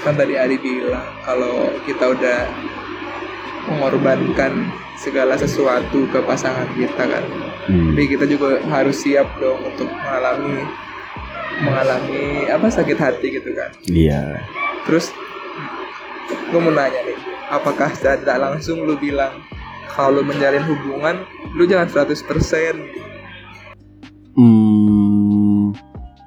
kan 0.00 0.16
tadi 0.16 0.34
Ari 0.34 0.56
bilang 0.56 1.04
kalau 1.20 1.68
kita 1.84 2.00
udah 2.10 2.48
mengorbankan 3.66 4.72
segala 4.96 5.36
sesuatu 5.36 6.08
ke 6.08 6.16
pasangan 6.22 6.64
kita 6.72 7.04
kan 7.04 7.24
Hmm, 7.64 7.92
tapi 7.92 8.04
kita 8.06 8.24
juga 8.24 8.56
harus 8.66 8.96
siap 8.98 9.28
dong 9.36 9.60
untuk 9.62 9.88
mengalami 9.88 10.64
mengalami 11.62 12.48
apa 12.50 12.66
sakit 12.66 12.98
hati 12.98 13.26
gitu 13.38 13.54
kan 13.54 13.70
iya 13.86 14.42
terus 14.88 15.14
gue 16.50 16.60
mau 16.60 16.74
nanya 16.74 17.00
nih 17.06 17.18
apakah 17.52 17.94
secara 17.94 18.18
tidak 18.18 18.38
langsung 18.40 18.82
lu 18.82 18.98
bilang 18.98 19.38
kalau 19.94 20.26
menjalin 20.26 20.64
hubungan 20.66 21.22
lu 21.54 21.68
jangan 21.68 21.86
100% 21.86 23.04
Hmm, 24.34 25.70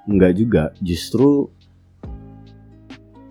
enggak 0.08 0.40
juga. 0.40 0.64
Justru 0.80 1.52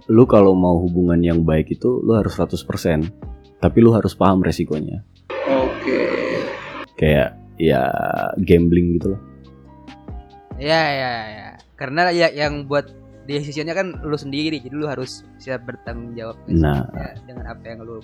lu 0.07 0.25
kalau 0.29 0.53
mau 0.53 0.77
hubungan 0.85 1.19
yang 1.19 1.41
baik 1.43 1.81
itu 1.81 2.05
lu 2.05 2.13
harus 2.13 2.37
100%. 2.37 3.09
Tapi 3.57 3.79
lu 3.81 3.97
harus 3.97 4.13
paham 4.13 4.45
resikonya. 4.45 5.01
oke 5.49 6.01
Kayak 7.01 7.41
ya 7.57 7.89
gambling 8.45 9.01
gitu 9.01 9.17
loh. 9.17 9.23
Ya, 10.61 10.85
ya, 10.93 11.13
ya. 11.25 11.46
Karena 11.77 12.09
ya 12.09 12.33
yang 12.33 12.65
buat 12.65 12.89
decisionnya 13.27 13.77
kan 13.77 14.01
lu 14.01 14.17
sendiri, 14.17 14.59
jadi 14.59 14.73
lu 14.73 14.89
harus 14.89 15.23
siap 15.37 15.69
bertanggung 15.69 16.17
jawab 16.17 16.37
Nah. 16.49 16.89
dengan 17.29 17.53
apa 17.53 17.63
yang 17.65 17.85
lu 17.85 18.01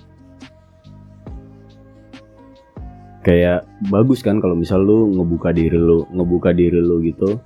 Kayak 3.23 3.63
bagus 3.87 4.19
kan 4.19 4.43
kalau 4.43 4.51
misal 4.51 4.83
lu 4.83 5.07
ngebuka 5.15 5.55
diri 5.55 5.79
lu, 5.79 6.03
ngebuka 6.11 6.51
diri 6.51 6.75
lu 6.75 6.99
gitu. 7.01 7.39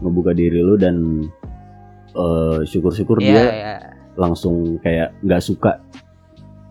Ngebuka 0.00 0.32
diri 0.32 0.64
lu 0.64 0.80
dan 0.80 1.28
eh, 2.14 2.58
syukur-syukur 2.64 3.20
Iya, 3.20 3.28
dia 3.28 3.44
ya. 3.52 3.74
langsung 4.16 4.80
kayak 4.80 5.12
nggak 5.20 5.42
suka 5.44 5.82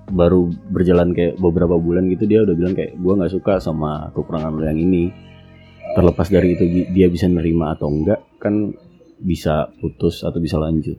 baru 0.09 0.47
berjalan 0.71 1.13
kayak 1.13 1.35
beberapa 1.37 1.75
bulan 1.75 2.07
gitu 2.07 2.23
dia 2.25 2.43
udah 2.43 2.55
bilang 2.55 2.73
kayak 2.73 2.95
gua 2.99 3.19
nggak 3.19 3.33
suka 3.33 3.59
sama 3.59 4.07
kekurangan 4.11 4.55
lo 4.55 4.63
yang 4.63 4.79
ini 4.79 5.11
terlepas 5.93 6.27
dari 6.29 6.57
itu 6.57 6.65
dia 6.91 7.07
bisa 7.07 7.29
nerima 7.29 7.73
atau 7.77 7.89
enggak 7.89 8.21
kan 8.41 8.73
bisa 9.21 9.69
putus 9.79 10.25
atau 10.25 10.41
bisa 10.41 10.57
lanjut 10.59 10.97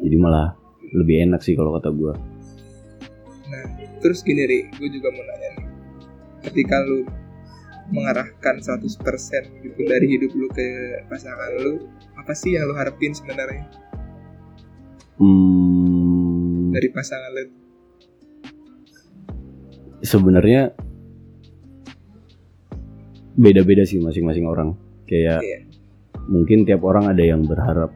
jadi 0.00 0.16
malah 0.16 0.56
lebih 0.96 1.28
enak 1.28 1.40
sih 1.44 1.54
kalau 1.54 1.76
kata 1.76 1.92
gua 1.92 2.14
Nah, 3.50 3.66
terus 3.98 4.22
gini 4.22 4.46
Ri, 4.46 4.70
gue 4.78 4.88
juga 4.94 5.10
mau 5.10 5.26
nanya 5.26 5.48
nih. 5.58 5.66
Ketika 6.46 6.78
lu 6.86 7.02
mengarahkan 7.90 8.62
100% 8.62 8.94
gitu 9.66 9.80
dari 9.90 10.06
hidup 10.06 10.30
lu 10.38 10.46
ke 10.54 11.02
pasangan 11.10 11.50
lu, 11.58 11.82
apa 12.14 12.30
sih 12.30 12.54
yang 12.54 12.70
lu 12.70 12.78
harapin 12.78 13.10
sebenarnya 13.10 13.66
hmm, 15.18 16.70
dari 16.70 16.88
pasangan 16.94 17.30
lu? 17.34 17.44
sebenarnya 20.06 20.70
beda-beda 23.40 23.82
sih 23.82 23.96
masing-masing 23.98 24.44
orang 24.44 24.76
kayak 25.08 25.40
Iya. 25.40 25.58
mungkin 26.28 26.62
tiap 26.62 26.84
orang 26.84 27.08
ada 27.08 27.24
yang 27.24 27.42
berharap 27.42 27.88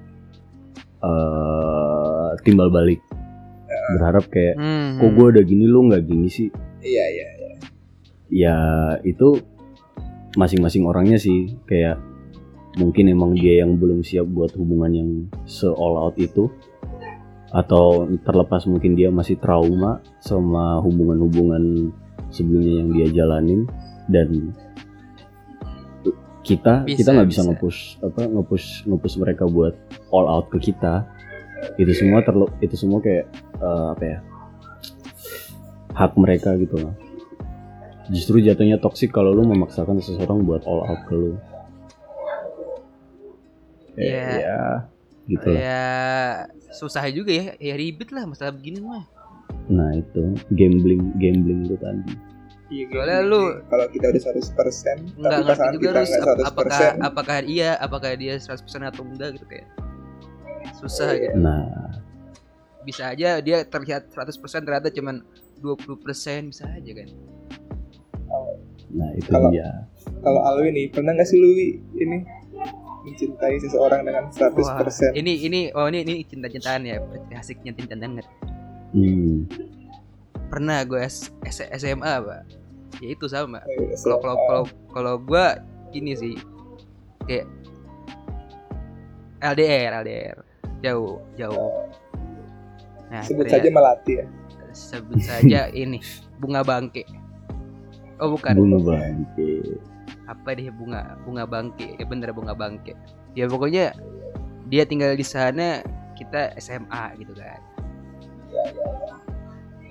eh 1.04 2.30
timbal 2.42 2.72
balik 2.72 3.00
berharap 3.94 4.24
kayak 4.32 4.56
Hmm. 4.56 4.96
kok 4.96 5.10
gue 5.12 5.26
udah 5.36 5.44
gini 5.44 5.64
lu 5.66 5.86
nggak 5.86 6.02
gini 6.02 6.28
sih 6.28 6.48
Iya, 6.80 7.04
iya. 7.10 7.28
ya 8.28 8.56
itu 9.02 9.40
masing-masing 10.34 10.84
orangnya 10.84 11.16
sih 11.16 11.52
kayak 11.64 12.00
mungkin 12.74 13.06
emang 13.06 13.32
dia 13.32 13.62
yang 13.62 13.78
belum 13.78 14.02
siap 14.02 14.26
buat 14.26 14.50
hubungan 14.56 14.90
yang 14.90 15.10
se 15.44 15.68
all 15.68 15.94
out 15.96 16.16
itu 16.18 16.50
atau 17.54 18.02
terlepas 18.26 18.66
mungkin 18.66 18.98
dia 18.98 19.14
masih 19.14 19.38
trauma 19.38 20.02
sama 20.18 20.82
hubungan-hubungan 20.82 21.94
sebelumnya 22.34 22.82
yang 22.82 22.90
dia 22.90 23.06
jalanin 23.14 23.62
dan 24.10 24.50
kita 26.44 26.84
Bisa, 26.84 26.98
kita 27.00 27.10
nggak 27.10 27.28
bisa 27.28 27.40
bisa. 27.40 27.48
nge-push 27.50 27.80
apa 28.00 28.20
nge-push 28.22 28.66
nge-push 28.84 29.16
mereka 29.16 29.44
buat 29.46 29.72
all 30.10 30.28
out 30.28 30.46
ke 30.48 30.60
kita 30.62 31.08
itu 31.74 31.90
semua 31.90 32.20
terlalu 32.20 32.52
itu 32.60 32.76
semua 32.76 33.00
kayak 33.00 33.24
eh, 33.56 33.86
apa 33.90 34.04
ya 34.04 34.18
hak 35.90 36.12
mereka 36.14 36.52
gitu 36.54 36.76
loh 36.76 36.92
justru 38.06 38.38
jatuhnya 38.38 38.76
toksik 38.76 39.08
kalau 39.08 39.32
lu 39.32 39.42
memaksakan 39.42 39.96
seseorang 39.98 40.44
buat 40.44 40.62
all 40.62 40.84
out 40.84 41.02
ke 41.02 41.14
lu 41.14 41.32
Eh, 43.94 44.10
Iya. 44.10 44.26
ya 44.36 44.60
gitu 45.24 45.46
lah. 45.48 45.56
Ya 45.56 45.86
susah 46.74 47.06
juga 47.08 47.30
ya, 47.30 47.44
ya 47.56 47.74
ribet 47.74 48.10
lah 48.10 48.26
masalah 48.26 48.50
begini 48.50 48.82
mah. 48.82 49.06
nah 49.64 49.94
itu 49.94 50.20
gambling 50.50 51.14
gambling 51.14 51.64
itu 51.64 51.78
tadi 51.78 52.12
Iya, 52.66 52.84
Soalnya 52.88 53.18
gini, 53.18 53.28
lu- 53.28 53.54
kalau 53.66 53.86
kita 53.88 54.06
udah 54.08 54.22
100% 54.24 54.32
tapi 54.34 55.00
Enggak 55.14 55.30
ngerti 55.36 55.44
pasangan 55.46 55.72
juga 55.74 55.84
kita 55.84 55.92
lu 55.92 56.06
nggak 56.06 56.22
ap- 56.24 56.38
100% 56.40 56.48
apakah 56.48 56.80
apakah 57.02 57.38
iya 57.44 57.70
apakah 57.76 58.10
dia 58.14 58.34
100% 58.34 58.56
atau 58.82 59.02
enggak 59.02 59.28
gitu 59.34 59.46
kayak. 59.46 59.68
Susah 60.74 61.10
gitu. 61.14 61.36
nah 61.36 61.68
Bisa 62.82 63.08
aja 63.10 63.36
dia 63.38 63.58
terlihat 63.62 64.08
100% 64.08 64.36
ternyata 64.60 64.88
cuman 64.88 65.24
20% 65.58 66.00
bisa 66.46 66.64
aja 66.66 66.92
kan. 66.94 67.08
nah 68.90 69.10
itu 69.12 69.26
Kalau- 69.26 69.50
dia 69.50 69.68
kalau 70.20 70.40
Alwi 70.44 70.68
nih 70.70 70.86
pernah 70.88 71.12
nggak 71.12 71.26
sih 71.26 71.36
Lui 71.36 71.80
ini 71.94 72.22
mencintai 73.02 73.56
seseorang 73.58 74.00
dengan 74.02 74.28
100% 74.30 74.56
Wah, 74.56 74.80
ini 75.12 75.32
ini 75.42 75.60
oh 75.70 75.84
ini 75.84 76.00
ini 76.00 76.14
cinta-cintaan 76.22 76.80
ya. 76.82 76.96
Asiknya 77.34 77.72
cinta-cintaan 77.72 78.12
nggak? 78.14 78.28
hmm. 78.92 79.36
Pernah 80.48 80.84
gue 80.84 81.00
S- 81.00 81.32
S- 81.42 81.70
SMA, 81.74 82.12
Pak. 82.20 82.42
Ya 83.02 83.08
itu 83.10 83.26
sama. 83.26 83.58
Eh, 83.66 83.90
Kalau 83.98 84.18
kalau 84.20 84.36
kalau 84.46 84.62
kalau 84.90 85.14
gue 85.18 85.46
ini 85.92 86.14
sih 86.14 86.34
kayak 87.24 87.46
LDR 89.40 90.00
LDR 90.00 90.36
jauh 90.80 91.20
jauh. 91.34 91.72
Nah, 93.08 93.20
sebut 93.22 93.44
ternyata- 93.44 93.62
saja 93.62 93.68
melati 93.70 94.12
ya 94.16 94.26
sebut 94.74 95.20
saja 95.20 95.60
ini 95.74 95.98
bunga 96.36 96.62
bangke. 96.62 97.06
Oh 98.18 98.30
bukan, 98.30 98.54
bunga 98.54 98.78
bangke 98.82 99.78
apa 100.24 100.56
deh 100.56 100.68
bunga 100.70 101.18
bunga 101.22 101.44
bangke? 101.44 101.96
Ya 101.96 102.04
bener 102.04 102.30
bunga 102.32 102.54
bangke. 102.54 102.94
Ya 103.34 103.44
pokoknya 103.46 103.92
dia 104.66 104.82
tinggal 104.84 105.12
di 105.12 105.26
sana, 105.26 105.82
kita 106.14 106.54
SMA 106.56 107.18
gitu 107.18 107.34
kan. 107.36 107.60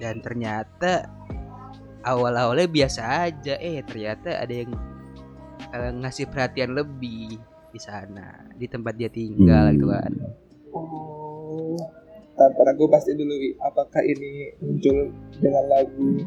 Dan 0.04 0.20
ternyata 0.20 1.08
awal-awalnya 2.04 2.68
biasa 2.68 3.02
aja, 3.24 3.56
eh 3.56 3.80
ternyata 3.82 4.36
ada 4.36 4.52
yang 4.52 4.76
eh, 5.72 5.92
ngasih 5.96 6.28
perhatian 6.28 6.76
lebih 6.76 7.40
di 7.72 7.80
sana, 7.80 8.44
di 8.54 8.68
tempat 8.68 8.94
dia 8.94 9.08
tinggal 9.08 9.72
Hmm. 9.72 9.74
gitu 9.74 9.88
kan. 9.88 10.12
oh 10.74 11.80
tanpa 12.34 12.74
gue 12.74 12.90
pasti 12.90 13.14
dulu 13.14 13.30
Wi. 13.32 13.54
apakah 13.62 14.02
ini 14.02 14.52
muncul 14.58 15.14
dengan 15.38 15.64
lagu 15.70 16.26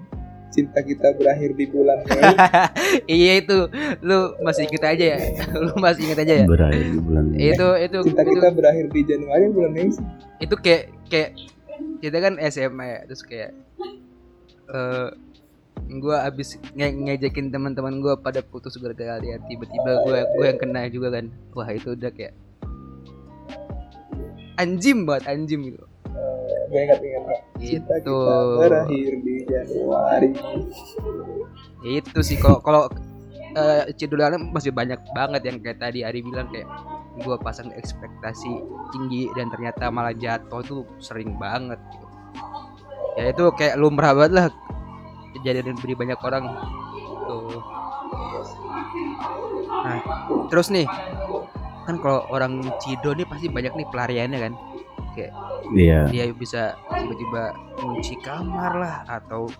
cinta 0.49 0.79
kita 0.79 1.11
berakhir 1.13 1.51
di 1.53 1.67
bulan 1.67 1.99
Mei 2.01 2.23
iya 3.19 3.43
itu, 3.43 3.67
lu 4.01 4.19
masih 4.41 4.71
inget 4.71 4.85
aja 4.87 5.05
ya, 5.13 5.19
lu 5.67 5.75
masih 5.77 6.07
inget 6.07 6.19
aja 6.23 6.35
ya. 6.41 6.47
berakhir 6.47 6.87
di 6.89 7.01
bulan 7.03 7.25
Mei. 7.27 7.51
Itu 7.51 7.69
itu 7.77 7.99
cinta 8.07 8.23
itu 8.23 8.33
kita 8.33 8.49
berakhir 8.55 8.87
di 8.89 9.01
Januari 9.03 9.45
bulan 9.51 9.71
Mei 9.75 9.91
itu 10.39 10.55
kayak 10.57 10.83
kayak 11.11 11.31
kita 12.03 12.19
kan 12.21 12.35
SMA 12.49 12.85
ya, 12.85 13.01
terus 13.09 13.23
kayak 13.25 13.53
eh 14.67 15.09
gua 16.03 16.27
abis 16.27 16.59
nge 16.75 16.89
ngejekin 16.91 17.53
teman-teman 17.55 18.01
gua 18.03 18.19
pada 18.19 18.43
putus 18.43 18.75
gara-gara 18.81 19.23
dia 19.23 19.39
tiba-tiba 19.47 20.03
gua 20.03 20.25
gua 20.35 20.45
yang 20.49 20.59
kena 20.59 20.89
juga 20.91 21.21
kan. 21.21 21.31
Wah 21.53 21.69
itu 21.71 21.95
udah 21.95 22.11
kayak 22.11 22.35
anjim 24.57 25.05
banget 25.05 25.25
anjim 25.31 25.61
gitu. 25.73 25.85
Gue 26.67 26.81
ingat 26.83 26.99
ingat 26.99 27.23
cinta 27.61 27.95
itu 28.01 28.11
kita 28.11 28.37
berakhir 28.59 29.13
di 29.23 29.35
Januari. 29.47 30.29
Itu 31.85 32.19
sih 32.25 32.41
kalau 32.41 32.59
kalau 32.65 32.83
eh 33.57 33.93
cedulannya 33.95 34.51
masih 34.51 34.73
banyak 34.73 34.99
banget 35.13 35.43
yang 35.45 35.57
kayak 35.61 35.79
tadi 35.79 36.03
Ari 36.03 36.25
bilang 36.25 36.49
kayak 36.49 36.67
gua 37.25 37.37
pasang 37.41 37.73
ekspektasi 37.73 38.53
tinggi 38.93 39.33
dan 39.33 39.49
ternyata 39.49 39.89
malah 39.89 40.13
jatuh 40.13 40.61
tuh 40.65 40.83
sering 41.01 41.37
banget 41.41 41.81
gitu. 41.93 42.07
ya 43.17 43.33
itu 43.33 43.45
kayak 43.57 43.81
lumrah 43.81 44.13
banget 44.13 44.33
lah 44.37 44.47
kejadian 45.41 45.77
beri 45.81 45.95
banyak 45.97 46.21
orang. 46.21 46.45
Tuh. 47.25 47.61
Nah 49.85 49.99
terus 50.53 50.69
nih 50.69 50.85
kan 51.87 51.97
kalau 52.03 52.27
orang 52.35 52.61
Cido 52.83 53.15
nih 53.15 53.25
pasti 53.25 53.47
banyak 53.49 53.73
nih 53.73 53.87
pelariannya 53.89 54.39
kan? 54.43 54.55
Iya. 55.75 56.07
dia 56.13 56.25
bisa 56.31 56.79
tiba-tiba 56.93 57.57
kunci 57.81 58.15
kamar 58.23 58.73
lah 58.77 58.97
atau 59.11 59.51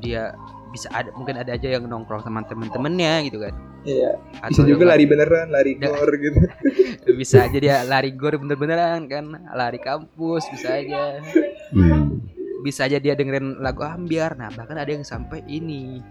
dia 0.00 0.32
bisa 0.72 0.88
ada 0.92 1.12
mungkin 1.16 1.40
ada 1.40 1.56
aja 1.56 1.76
yang 1.76 1.88
nongkrong 1.88 2.24
sama 2.24 2.44
temen-temennya 2.46 3.26
gitu 3.28 3.42
kan 3.42 3.52
iya. 3.86 4.10
Atau 4.42 4.66
bisa 4.66 4.68
juga 4.68 4.84
lari 4.90 5.04
beneran 5.06 5.48
lari 5.48 5.72
gor 5.78 6.10
gitu. 6.18 6.40
Bisa 7.20 7.46
aja 7.46 7.58
dia 7.62 7.76
lari 7.86 8.10
gor 8.12 8.34
bener-beneran 8.36 9.06
kan. 9.06 9.24
Lari 9.54 9.78
kampus 9.78 10.50
bisa 10.50 10.74
aja. 10.76 11.22
Hmm. 11.70 12.18
bisa 12.60 12.82
aja 12.90 12.98
dia 12.98 13.14
dengerin 13.14 13.62
lagu 13.62 13.86
ambiar. 13.86 14.34
Nah 14.34 14.50
bahkan 14.50 14.74
ada 14.74 14.90
yang 14.90 15.06
sampai 15.06 15.38
ini 15.46 16.02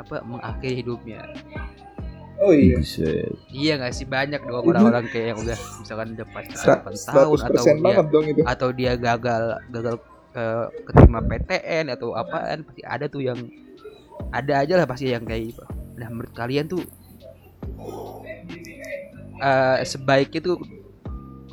apa 0.00 0.24
mengakhiri 0.24 0.80
hidupnya. 0.80 1.20
Oh 2.38 2.54
iya. 2.54 2.78
Buset. 2.80 3.34
iya 3.50 3.76
nggak 3.76 3.92
sih? 3.92 4.06
Banyak 4.08 4.40
dong 4.46 4.64
orang-orang 4.64 5.04
kayak 5.10 5.36
yang 5.36 5.38
udah 5.42 5.58
misalkan 5.82 6.16
udah 6.16 6.26
pacaran 6.32 6.56
Ser- 6.56 6.82
8 6.86 7.12
tahun 7.12 7.38
atau 7.44 7.62
100% 7.66 7.82
dia 7.82 7.96
dong 8.08 8.26
itu. 8.30 8.40
atau 8.46 8.68
dia 8.72 8.92
gagal 8.96 9.42
gagal 9.68 9.94
eh, 10.38 10.66
keterima 10.86 11.20
PTN 11.26 11.84
atau 11.92 12.08
apaan 12.14 12.62
pasti 12.62 12.82
ada 12.86 13.04
tuh 13.10 13.22
yang 13.26 13.38
ada 14.30 14.64
aja 14.64 14.74
lah 14.78 14.86
pasti 14.86 15.10
yang 15.10 15.26
kayak 15.26 15.52
gitu. 15.52 15.62
Nah 15.98 16.08
menurut 16.08 16.32
kalian 16.32 16.70
tuh 16.70 16.82
eh 19.38 19.78
sebaiknya 19.82 20.40
tuh 20.42 20.56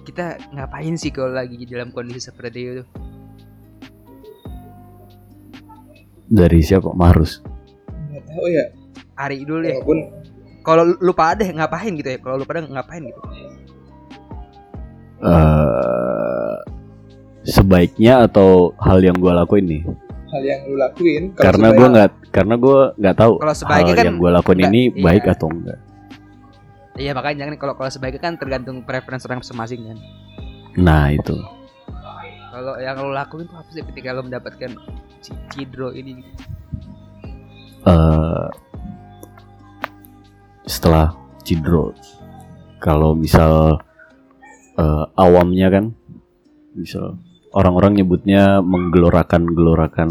kita 0.01 0.25
ngapain 0.51 0.93
sih 0.95 1.10
kalau 1.10 1.32
lagi 1.32 1.65
dalam 1.65 1.89
kondisi 1.89 2.21
seperti 2.23 2.60
itu? 2.62 2.84
dari 6.25 6.58
siapa 6.60 6.89
Marus 6.91 7.41
nggak 8.10 8.23
tahu 8.25 8.45
ya 8.49 8.65
Ari 9.15 9.41
dulu 9.41 9.62
ya. 9.63 9.78
walaupun 9.78 9.99
Kalau 10.60 10.82
lu 10.82 11.13
pada 11.13 11.45
ngapain 11.45 11.93
gitu 11.93 12.10
ya? 12.10 12.17
Kalau 12.17 12.36
lu 12.36 12.43
pada 12.43 12.60
ngapain 12.60 12.97
gitu? 12.99 13.21
eh 15.21 16.56
sebaiknya 17.45 18.25
atau 18.25 18.73
hal 18.78 18.97
yang 18.99 19.13
gue 19.15 19.30
lakuin 19.32 19.63
nih 19.63 19.82
hal 20.28 20.41
yang 20.41 20.60
lu 20.65 20.75
lakuin 20.75 21.23
karena 21.32 21.69
sebaik- 21.69 21.78
gue 21.78 21.88
nggak 21.88 22.10
karena 22.32 22.56
gue 22.58 22.80
nggak 22.97 23.15
tahu 23.15 23.34
Kalau 23.38 23.45
hal 23.47 23.56
sebaiknya 23.56 23.93
kan 23.93 24.06
yang 24.06 24.17
gue 24.17 24.32
lakuin 24.32 24.58
nggak- 24.58 24.73
ini 24.73 24.82
iya. 24.89 25.04
baik 25.06 25.23
atau 25.30 25.47
enggak 25.47 25.80
Iya 26.95 27.12
makanya 27.12 27.43
jangan 27.43 27.55
kalau 27.60 27.73
kalau 27.75 27.91
sebaiknya 27.91 28.21
kan 28.23 28.34
tergantung 28.36 28.79
preferensi 28.81 29.27
orang 29.27 29.43
masing-masing 29.43 29.81
kan. 29.86 29.97
nah 30.75 31.08
itu 31.08 31.36
Kalau 32.51 32.79
yang 32.79 32.95
lu 32.97 33.12
lakuin 33.12 33.47
tuh 33.47 33.55
apa 33.55 33.67
sih 33.69 33.84
ketika 33.84 34.12
lu 34.12 34.23
mendapatkan 34.23 34.71
ci- 35.19 35.39
cidro 35.49 35.91
ini? 35.91 36.23
eh 37.86 38.47
setelah 40.65 41.13
cidro 41.43 41.93
kalau 42.79 43.13
misal 43.13 43.77
eh, 44.75 45.05
awamnya 45.15 45.67
kan 45.69 45.86
misal 46.73 47.19
orang-orang 47.51 48.01
nyebutnya 48.01 48.60
menggelorakan 48.60 49.45
gelorakan 49.47 50.10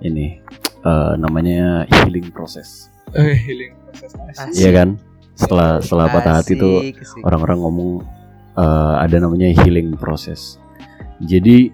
ini 0.00 0.40
eh, 0.82 1.12
namanya 1.16 1.84
healing 1.86 2.28
proses 2.28 2.90
eh, 3.14 3.36
healing 3.36 3.72
proses 3.86 4.12
Asik. 4.36 4.56
Iya 4.58 4.70
kan 4.74 4.88
setelah 5.36 5.84
setelah 5.84 6.06
patah 6.08 6.34
hati 6.40 6.56
tuh 6.56 6.80
asik. 6.80 7.20
orang-orang 7.22 7.58
ngomong 7.60 7.90
eh, 8.56 8.94
ada 9.04 9.16
namanya 9.20 9.52
healing 9.52 9.94
proses. 9.94 10.56
Jadi 11.20 11.70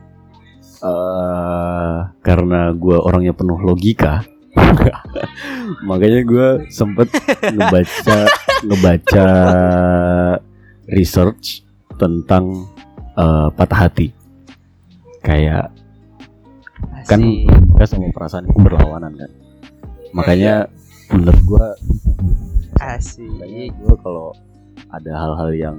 eh 0.82 1.98
karena 2.26 2.74
gue 2.74 2.98
orangnya 2.98 3.30
penuh 3.30 3.54
logika, 3.62 4.26
makanya 5.88 6.20
gue 6.26 6.48
sempet 6.74 7.06
ngebaca 7.54 8.18
ngebaca 8.66 9.28
research 10.90 11.62
tentang 11.94 12.66
eh, 13.14 13.48
patah 13.54 13.78
hati. 13.86 14.10
Kayak 15.22 15.70
kan 17.06 17.22
Asik. 17.22 17.46
kita 17.46 17.84
sama 17.86 18.10
perasaan 18.10 18.50
itu 18.50 18.58
berlawanan 18.58 19.14
kan. 19.14 19.30
Makanya 20.12 20.66
menurut 21.12 21.40
gue 21.44 21.66
asik. 22.80 23.28
Gue 23.76 23.96
kalau 24.00 24.32
ada 24.88 25.12
hal-hal 25.12 25.50
yang 25.52 25.76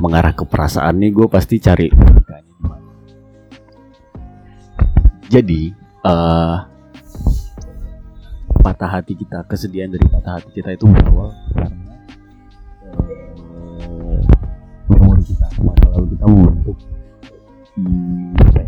mengarah 0.00 0.32
ke 0.32 0.44
perasaan 0.48 0.96
nih 0.98 1.12
gue 1.12 1.26
pasti 1.28 1.60
cari. 1.60 1.88
Jadi 5.32 5.72
eh 6.04 6.56
patah 8.62 8.90
hati 9.00 9.18
kita, 9.18 9.42
kesedihan 9.48 9.90
dari 9.90 10.06
patah 10.06 10.38
hati 10.38 10.50
kita 10.54 10.76
itu 10.76 10.86
berawal 10.86 11.34
karena 11.56 11.94
eh, 13.82 14.20
memori 14.86 15.22
kita, 15.26 15.46
masa 15.66 15.86
lalu 15.90 16.06
kita 16.14 16.24
membentuk 16.30 16.76
hmm, 17.74 18.38
ya? 18.54 18.66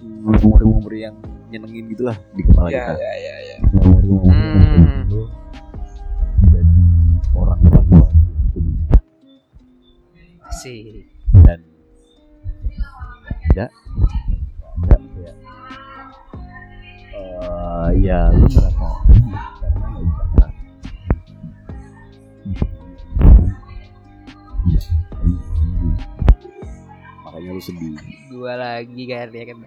Hmm, 0.00 0.18
memori-memori 0.24 0.98
yang 1.04 1.16
nyenengin 1.54 1.86
gitulah 1.88 2.16
di 2.34 2.42
kepala 2.42 2.68
ya 2.68 2.74
kita. 2.74 2.94
ya 2.98 3.12
ya 3.16 3.34
ya. 3.46 3.56
Memori-memori 3.72 4.34
yang 4.34 4.42
Hmm. 4.44 4.74
kayak 4.74 4.90
gitu 5.06 5.20
jadi 6.44 6.78
orang 7.32 7.60
paling 7.62 7.88
bahagia 7.88 8.34
dunia 8.52 8.98
sih 10.52 10.82
dan 11.42 11.60
tidak 13.44 13.70
ada 14.82 14.96
kayak 14.98 15.36
eh 17.14 17.90
ya 18.02 18.20
lu 18.28 18.44
merasa 18.44 18.88
karena 19.62 19.86
nggak 19.86 20.02
bisa 20.04 20.22
gerak. 20.34 20.52
makanya 27.24 27.50
lu 27.50 27.62
sedih. 27.62 27.94
Dua 28.30 28.52
lagi 28.56 29.02
kan 29.08 29.28
ya 29.30 29.44
kan 29.48 29.58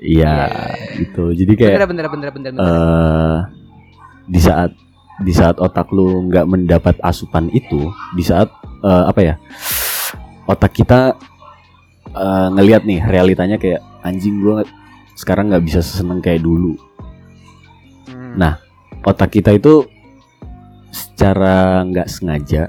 iya 0.00 0.50
gitu 0.98 1.30
jadi 1.34 1.52
kayak 1.54 1.86
bener 1.86 1.88
bener 1.88 2.06
bener 2.10 2.30
bener, 2.32 2.50
bener. 2.54 2.64
eh 2.64 3.38
di 4.24 4.40
saat 4.40 4.70
di 5.22 5.30
saat 5.30 5.60
otak 5.62 5.92
lu 5.94 6.26
nggak 6.26 6.46
mendapat 6.48 6.96
asupan 7.04 7.46
itu 7.54 7.92
di 8.16 8.22
saat 8.24 8.50
eh, 8.82 9.04
apa 9.06 9.20
ya 9.22 9.34
otak 10.46 10.74
kita 10.74 11.14
eh, 12.10 12.48
ngelihat 12.54 12.82
nih 12.82 13.00
realitanya 13.04 13.56
kayak 13.60 13.82
anjing 14.02 14.42
gua 14.42 14.64
sekarang 15.14 15.52
nggak 15.52 15.64
bisa 15.64 15.80
seneng 15.82 16.18
kayak 16.18 16.42
dulu 16.42 16.74
Hmm. 18.04 18.36
nah, 18.36 18.60
otak 19.00 19.40
kita 19.40 19.56
itu 19.56 19.88
secara 20.92 21.80
nggak 21.88 22.04
sengaja 22.04 22.68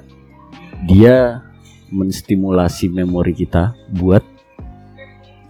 dia 0.88 1.44
menstimulasi 1.92 2.88
memori 2.88 3.36
kita 3.36 3.76
buat 3.92 4.24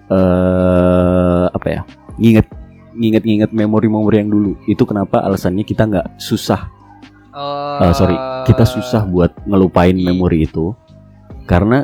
eh 0.08 1.46
apa 1.50 1.68
ya 1.68 1.82
nginget 2.16 2.48
nginget-nginget 2.96 3.52
memori-memori 3.52 4.24
yang 4.24 4.32
dulu. 4.32 4.56
Itu 4.66 4.88
kenapa 4.88 5.20
alasannya 5.20 5.64
kita 5.64 5.84
nggak 5.84 6.08
susah. 6.16 6.72
Oh 7.36 7.84
Eh, 7.84 7.92
sorry 7.92 8.16
kita 8.48 8.64
susah 8.64 9.04
buat 9.04 9.36
ngelupain 9.44 9.92
memori 9.94 10.48
itu. 10.48 10.72
Karena 11.44 11.84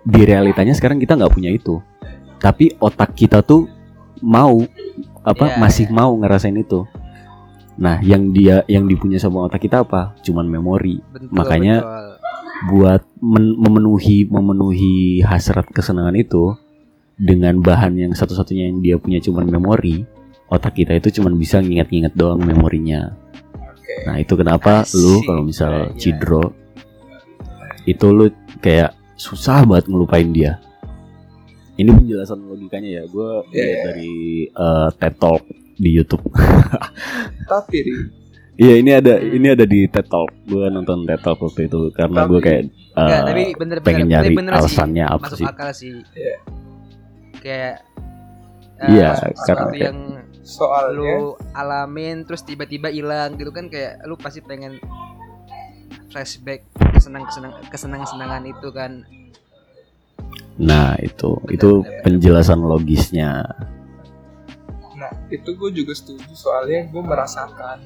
di 0.00 0.20
realitanya 0.24 0.72
sekarang 0.72 0.96
kita 0.96 1.14
nggak 1.14 1.32
punya 1.32 1.52
itu. 1.52 1.80
Tapi 2.40 2.72
otak 2.78 3.12
kita 3.12 3.44
tuh 3.44 3.68
mau 4.20 4.64
apa 5.20 5.44
Iya, 5.52 5.56
masih 5.60 5.86
iya. 5.88 5.92
mau 5.92 6.12
ngerasain 6.16 6.56
itu. 6.56 6.88
Nah 7.76 8.00
yang 8.00 8.32
dia 8.32 8.64
yang 8.64 8.88
dipunya 8.88 9.20
sama 9.20 9.44
otak 9.44 9.60
kita 9.60 9.84
apa? 9.84 10.16
Cuman 10.24 10.48
memori. 10.48 11.04
Betul, 11.12 11.28
makanya- 11.32 11.82
betul. 11.84 12.12
buat 12.64 13.02
men- 13.20 13.58
memenuhi 13.60 14.24
memenuhi 14.24 15.20
hasrat 15.20 15.68
kesenangan 15.68 16.16
itu 16.16 16.54
dengan 17.14 17.58
bahan 17.58 17.94
yang 17.96 18.12
satu-satunya 18.12 18.68
yang 18.68 18.78
dia 18.78 18.96
punya 18.96 19.18
cuman 19.18 19.46
memori 19.46 20.02
otak 20.46 20.74
kita 20.76 20.94
itu 20.94 21.14
cuman 21.14 21.34
bisa 21.34 21.58
nginget-nginget 21.58 22.12
doang 22.12 22.38
memorinya 22.38 23.14
oke 23.54 23.94
Nah 24.04 24.16
itu 24.16 24.34
kenapa 24.34 24.82
lu 24.92 25.22
kalau 25.22 25.42
misal 25.42 25.88
Iya. 25.88 25.96
Cidro 25.96 26.44
itu 27.84 28.06
lu 28.08 28.26
kayak 28.58 28.92
susah 29.14 29.62
banget 29.62 29.86
ngelupain 29.86 30.26
dia. 30.28 30.58
Ini 31.74 31.90
penjelasan 31.90 32.38
logikanya 32.40 32.90
ya. 32.98 33.04
Gue 33.04 33.44
Iya, 33.46 33.60
lihat 33.60 33.68
iya. 33.68 33.82
dari 33.84 34.12
eh, 34.46 34.88
TED 34.96 35.14
Talk 35.16 35.42
di 35.74 35.90
YouTube. 35.92 36.24
tapi 37.50 37.78
Iya 38.54 38.74
ini 38.78 38.90
ada 38.90 39.18
ini 39.18 39.46
ada 39.48 39.64
di 39.64 39.84
TED 39.84 40.06
Talk. 40.06 40.30
Gue 40.46 40.66
nonton 40.68 41.02
TED 41.04 41.20
Talk 41.20 41.38
waktu 41.38 41.66
itu 41.66 41.90
karena 41.90 42.24
gue 42.24 42.40
kayak 42.40 42.62
eh, 42.64 42.70
Enggak, 42.96 43.20
tapi 43.24 43.42
bener 43.54 43.76
pengen 43.82 44.06
bener, 44.06 44.12
nyari 44.16 44.32
bener 44.32 44.52
sih. 44.52 44.60
alasannya 44.62 45.04
apa 45.04 45.24
masuk 45.24 45.38
sih. 45.38 45.46
akal 45.46 45.70
sih 45.70 45.92
Iya. 46.14 46.36
Kayak 47.44 47.84
Iya, 48.82 49.12
eh, 49.12 49.14
karena 49.14 49.36
sesuatu 49.36 49.64
kayak- 49.70 49.84
yang 49.84 49.98
soalnya 50.42 51.14
lu 51.14 51.24
alamin 51.52 52.24
terus 52.24 52.42
tiba-tiba 52.42 52.88
hilang 52.88 53.36
gitu 53.36 53.48
kan 53.48 53.68
kayak 53.68 54.02
lu 54.02 54.16
pasti 54.16 54.40
pengen 54.40 54.76
flashback 56.08 56.64
kesenang 56.90 57.24
kesenang 57.24 57.52
kesenangan 57.68 58.08
senangan 58.08 58.44
itu 58.44 58.68
kan 58.70 58.92
Nah 60.56 60.94
itu 60.96 61.34
Benar, 61.36 61.50
itu 61.50 61.70
benar, 61.72 61.82
benar. 61.84 62.02
penjelasan 62.02 62.60
logisnya. 62.62 63.30
nah 64.94 65.10
itu 65.28 65.50
gue 65.50 65.70
juga 65.74 65.90
setuju 65.92 66.30
soalnya 66.32 66.86
gue 66.86 67.02
merasakan 67.04 67.78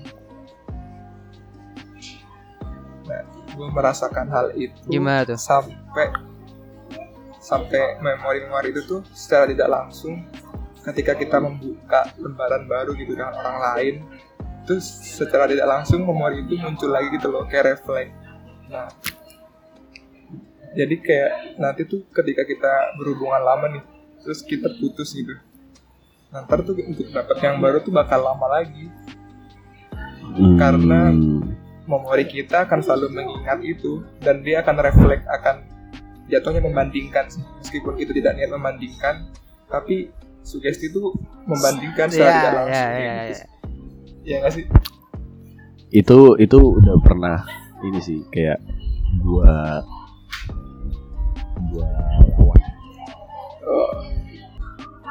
nah 3.04 3.22
gue 3.48 3.68
merasakan 3.70 4.26
hal 4.28 4.46
itu 4.54 4.76
gimana 4.86 5.24
tuh 5.24 5.40
sampai 5.40 6.12
sampai 7.38 7.98
memori-memori 8.02 8.74
itu 8.74 8.82
tuh 8.84 9.00
secara 9.14 9.46
tidak 9.46 9.70
langsung 9.70 10.26
ketika 10.82 11.14
kita 11.14 11.38
membuka 11.38 12.10
lembaran 12.18 12.66
baru 12.66 12.94
gitu 12.94 13.14
dengan 13.14 13.34
orang 13.34 13.58
lain 13.62 13.94
terus 14.66 14.84
secara 14.84 15.48
tidak 15.48 15.64
langsung 15.64 16.04
memori 16.04 16.44
itu 16.44 16.58
muncul 16.60 16.92
lagi 16.92 17.08
gitu 17.14 17.32
loh 17.32 17.48
kayak 17.48 17.78
refleks. 17.78 18.12
Nah 18.68 18.88
jadi 20.76 20.94
kayak 21.00 21.32
nanti 21.56 21.88
tuh 21.88 22.04
ketika 22.12 22.44
kita 22.44 22.72
berhubungan 23.00 23.40
lama 23.40 23.66
nih 23.72 23.84
terus 24.20 24.44
kita 24.44 24.68
putus 24.76 25.16
gitu 25.16 25.32
nah, 26.28 26.44
ntar 26.44 26.60
tuh 26.60 26.76
untuk 26.76 27.08
dapat 27.08 27.40
yang 27.40 27.56
baru 27.56 27.80
tuh 27.80 27.92
bakal 27.94 28.20
lama 28.20 28.60
lagi. 28.60 28.92
Karena- 30.60 31.08
Hmm, 31.08 31.56
memori 31.88 32.28
kita 32.28 32.68
akan 32.68 32.84
selalu 32.84 33.16
mengingat 33.16 33.64
itu 33.64 34.04
dan 34.20 34.44
dia 34.44 34.60
akan 34.60 34.76
refleks 34.76 35.24
akan 35.24 35.64
jatuhnya 36.28 36.62
membandingkan 36.64 37.28
meskipun 37.60 37.96
itu 37.96 38.12
tidak 38.16 38.36
niat 38.36 38.52
membandingkan 38.52 39.28
tapi 39.68 40.12
sugesti 40.44 40.88
itu 40.88 41.12
membandingkan 41.44 42.08
secara 42.08 42.32
tidak 42.32 42.52
langsung 42.56 42.72
iya, 42.72 42.88
iya, 42.88 43.12
gitu 43.12 43.24
iya. 43.32 43.36
sih. 43.36 43.48
Iya 44.28 44.36
nggak 44.44 44.52
sih 44.52 44.64
itu 45.88 46.18
itu 46.36 46.58
udah 46.60 46.96
pernah 47.00 47.36
ini 47.80 48.00
sih 48.04 48.20
kayak 48.28 48.60
gua 49.24 49.80
gua 51.72 51.88
lawan 52.20 52.62
Oh, 53.68 53.92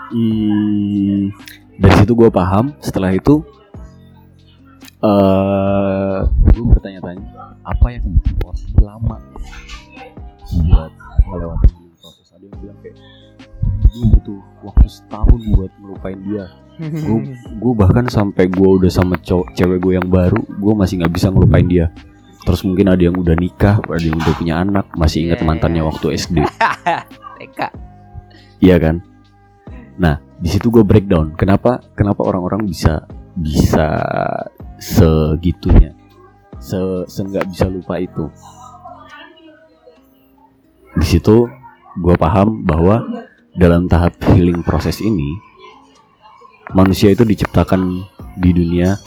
Hmm, 0.08 1.30
dari 1.78 1.94
situ 2.00 2.16
gue 2.16 2.32
paham. 2.32 2.74
Setelah 2.80 3.12
itu, 3.12 3.44
eh 5.04 6.18
gue 6.26 6.66
bertanya-tanya 6.74 7.28
apa 7.62 7.88
yang 7.92 8.08
bikin 8.18 8.40
orang 8.42 8.58
lama 8.82 9.18
buat 10.48 10.92
melewati 11.28 11.68
proses. 12.00 12.28
Ada 12.34 12.44
yang 12.48 12.58
bilang 12.64 12.78
kayak 12.82 12.96
gue 13.88 14.06
butuh 14.14 14.40
waktu 14.64 14.88
setahun 14.88 15.40
buat 15.54 15.72
ngelupain 15.80 16.20
dia. 16.24 16.46
Gue 16.80 17.20
gue 17.62 17.74
bahkan 17.74 18.06
sampai 18.08 18.48
gue 18.48 18.70
udah 18.82 18.92
sama 18.92 19.20
cowok 19.20 19.54
cewek 19.58 19.80
gue 19.84 19.94
yang 20.00 20.08
baru, 20.08 20.40
gue 20.40 20.74
masih 20.74 21.04
nggak 21.04 21.14
bisa 21.14 21.28
ngelupain 21.34 21.68
dia. 21.68 21.92
Terus 22.48 22.64
mungkin 22.64 22.88
ada 22.88 23.04
yang 23.04 23.18
udah 23.20 23.36
nikah, 23.36 23.76
ada 23.84 24.00
yang 24.00 24.16
udah 24.16 24.34
punya 24.40 24.56
anak, 24.64 24.88
masih 24.96 25.28
ingat 25.28 25.44
Iya, 25.44 25.48
mantannya 25.52 25.84
waktu 25.84 26.16
SD. 26.16 26.38
TK 27.38 27.60
Iya 28.64 28.76
kan? 28.80 28.96
Nah, 30.00 30.18
di 30.40 30.50
situ 30.50 30.72
gue 30.72 30.82
breakdown. 30.86 31.36
Kenapa? 31.36 31.84
Kenapa 31.98 32.24
orang-orang 32.24 32.64
bisa 32.64 33.04
bisa 33.38 34.00
segitunya, 34.82 35.94
se 36.58 37.06
nggak 37.22 37.46
bisa 37.52 37.66
lupa 37.70 38.02
itu. 38.02 38.26
Di 40.98 41.06
situ 41.06 41.46
gue 41.98 42.16
paham 42.18 42.66
bahwa 42.66 43.06
dalam 43.58 43.90
tahap 43.90 44.14
healing 44.34 44.62
proses 44.62 45.02
ini, 45.02 45.34
manusia 46.74 47.14
itu 47.14 47.26
diciptakan 47.26 48.06
di 48.38 48.54
dunia 48.54 48.98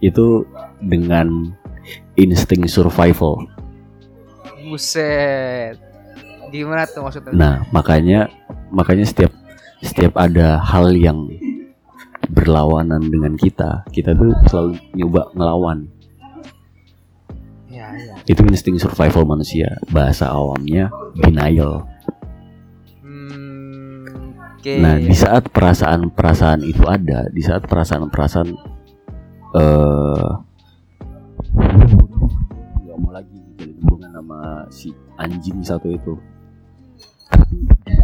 itu 0.00 0.48
dengan 0.80 1.52
insting 2.16 2.64
survival. 2.68 3.44
buset 4.70 5.74
gimana 6.54 6.86
tuh 6.86 7.02
maksudnya 7.02 7.34
Nah, 7.34 7.54
makanya 7.74 8.30
makanya 8.70 9.02
setiap 9.02 9.34
setiap 9.82 10.14
ada 10.14 10.62
hal 10.62 10.94
yang 10.94 11.26
berlawanan 12.30 13.02
dengan 13.10 13.34
kita, 13.34 13.82
kita 13.90 14.14
tuh 14.14 14.30
selalu 14.46 14.78
nyoba 14.94 15.22
ngelawan. 15.34 15.78
Ya 18.26 18.32
ya 18.32 18.32
Itu 18.36 18.42
insting 18.46 18.76
survival 18.76 19.24
manusia. 19.24 19.78
Bahasa 19.88 20.28
awamnya 20.28 20.90
denial. 21.16 21.86
hmm, 23.00 24.36
oke 24.58 24.74
Nah, 24.80 24.96
di 25.00 25.14
saat 25.16 25.48
perasaan-perasaan 25.48 26.60
itu 26.64 26.84
ada, 26.84 27.26
di 27.32 27.40
saat 27.40 27.64
perasaan-perasaan 27.64 28.48
eh 29.50 30.30
nggak 32.86 32.96
mau 33.02 33.10
lagi 33.10 33.34
jadi 33.58 33.72
hubungan 33.82 34.10
sama 34.14 34.38
si 34.70 34.94
anjing 35.18 35.58
satu 35.64 35.90
itu. 35.90 36.14
Tapi 37.30 37.56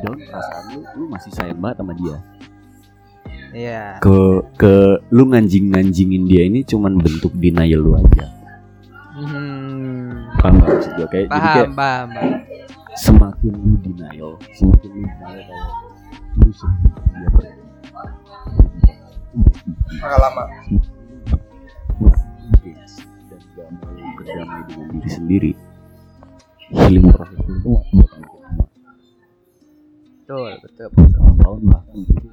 dalam 0.03 0.19
perasaan 0.23 0.65
lu, 0.75 0.81
lu 0.99 1.05
masih 1.11 1.31
sayang 1.35 1.61
banget 1.61 1.77
sama 1.83 1.95
dia. 1.95 2.17
ya 3.57 3.97
ke 4.05 4.45
ke 4.61 5.01
lu 5.17 5.33
nganjing 5.33 5.73
nganjingin 5.73 6.29
dia 6.29 6.45
ini 6.45 6.61
cuman 6.61 7.01
bentuk 7.01 7.33
denial 7.41 7.81
lu 7.81 7.93
aja 7.97 8.29
paham 10.47 10.63
gak 10.63 10.71
maksud 10.79 10.93
gue 10.95 11.09
kayak 11.11 11.27
jadi 11.27 11.35
kayak 11.43 11.71
paham 11.75 11.75
paham 11.75 12.09
paham. 12.15 12.33
semakin 12.95 13.53
lu 13.59 13.75
denial 13.83 14.33
semakin 14.55 14.91
lu 14.95 15.03
denial 15.03 15.43
kayak 15.43 15.67
lu 16.39 16.51
sedih 16.55 16.93
dia 17.19 17.29
pergi 17.35 17.65
Makin 19.97 20.19
lama. 20.23 20.45
dan 23.27 23.43
gak 23.59 23.91
mau 23.99 24.11
berdamai 24.17 24.61
dengan 24.71 24.87
diri 24.95 25.11
sendiri 25.11 25.53
healing 26.71 27.07
proses 27.11 27.43
itu 27.43 27.69
waktu 27.69 27.93
bakal 27.99 28.19
makin 28.23 28.41
lama 28.47 28.65
betul 30.23 30.47
betul 30.63 30.87
betul 30.95 31.11
tahun-tahun 31.11 31.61
bahkan 31.75 31.99
gitu. 32.07 32.29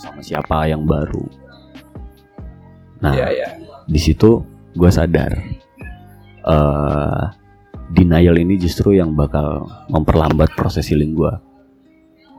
sama 0.00 0.20
siapa 0.24 0.64
yang 0.64 0.88
baru 0.88 1.24
nah 3.02 3.12
Iya, 3.12 3.28
iya. 3.34 3.48
Di 3.86 4.00
situ 4.00 4.42
gue 4.72 4.90
sadar 4.90 5.32
eh 6.42 7.24
denial 7.92 8.40
ini 8.40 8.56
justru 8.56 8.96
yang 8.96 9.12
bakal 9.12 9.68
memperlambat 9.92 10.56
proses 10.56 10.88
healing 10.88 11.12
gue 11.12 11.32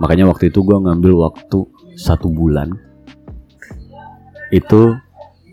makanya 0.01 0.25
waktu 0.27 0.49
itu 0.49 0.65
gue 0.65 0.77
ngambil 0.81 1.13
waktu 1.29 1.69
satu 1.97 2.29
bulan. 2.29 2.73
Itu 4.53 4.97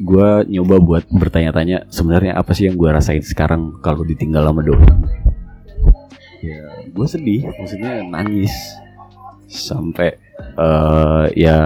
gue 0.00 0.28
nyoba 0.48 0.76
buat 0.80 1.04
bertanya-tanya 1.12 1.92
sebenarnya 1.92 2.36
apa 2.36 2.56
sih 2.56 2.68
yang 2.68 2.76
gue 2.80 2.88
rasain 2.88 3.20
sekarang 3.20 3.80
kalau 3.84 4.04
ditinggal 4.04 4.48
sama 4.48 4.60
doi? 4.64 4.80
Ya 6.40 6.64
gue 6.88 7.06
sedih 7.08 7.48
maksudnya 7.48 8.04
nangis. 8.04 8.52
Sampai 9.50 10.16
eh 10.56 11.26
ya 11.36 11.58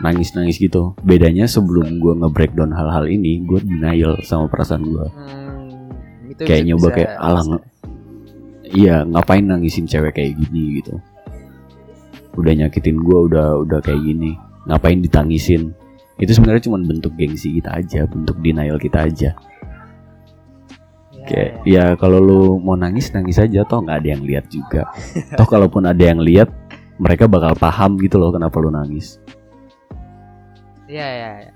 nangis 0.00 0.36
nangis 0.36 0.56
gitu. 0.60 0.92
Bedanya 1.00 1.48
sebelum 1.48 2.00
gue 2.00 2.12
nge-breakdown 2.20 2.72
hal-hal 2.72 3.08
ini 3.08 3.44
gue 3.44 3.60
denial 3.64 4.20
sama 4.24 4.48
perasaan 4.50 4.84
gue 4.84 5.06
Hmm, 5.16 6.32
itu 6.32 6.42
kayak 6.42 6.62
nyoba 6.68 6.88
kayak 6.92 7.12
alang 7.16 7.48
iya 8.66 9.06
ngapain 9.06 9.46
nangisin 9.46 9.88
cewek 9.88 10.16
kayak 10.16 10.36
gini 10.36 10.82
gitu. 10.82 11.00
Udah 12.36 12.52
nyakitin 12.52 13.00
gue 13.00 13.18
udah 13.32 13.64
udah 13.64 13.78
kayak 13.80 14.02
gini. 14.04 14.36
Ngapain 14.68 15.00
ditangisin? 15.00 15.72
Itu 16.20 16.32
sebenarnya 16.32 16.68
cuma 16.68 16.80
bentuk 16.80 17.12
gengsi 17.16 17.56
kita 17.60 17.72
aja 17.76 18.04
bentuk 18.04 18.36
denial 18.44 18.76
kita 18.76 19.08
aja. 19.08 19.30
Ya, 21.12 21.24
kayak 21.24 21.50
ya. 21.64 21.84
ya 21.92 21.96
kalau 21.96 22.20
lu 22.20 22.40
mau 22.60 22.76
nangis 22.76 23.08
nangis 23.16 23.40
aja. 23.40 23.64
Toh 23.64 23.80
nggak 23.80 24.04
ada 24.04 24.08
yang 24.12 24.22
lihat 24.26 24.44
juga. 24.52 24.92
Toh 25.38 25.48
kalaupun 25.48 25.88
ada 25.88 26.02
yang 26.02 26.20
lihat 26.20 26.52
mereka 27.00 27.28
bakal 27.28 27.56
paham 27.56 27.96
gitu 28.00 28.16
loh 28.16 28.32
kenapa 28.32 28.56
lu 28.60 28.72
nangis 28.72 29.20
Iya, 30.86 31.06
iya, 31.06 31.30
iya. 31.42 31.52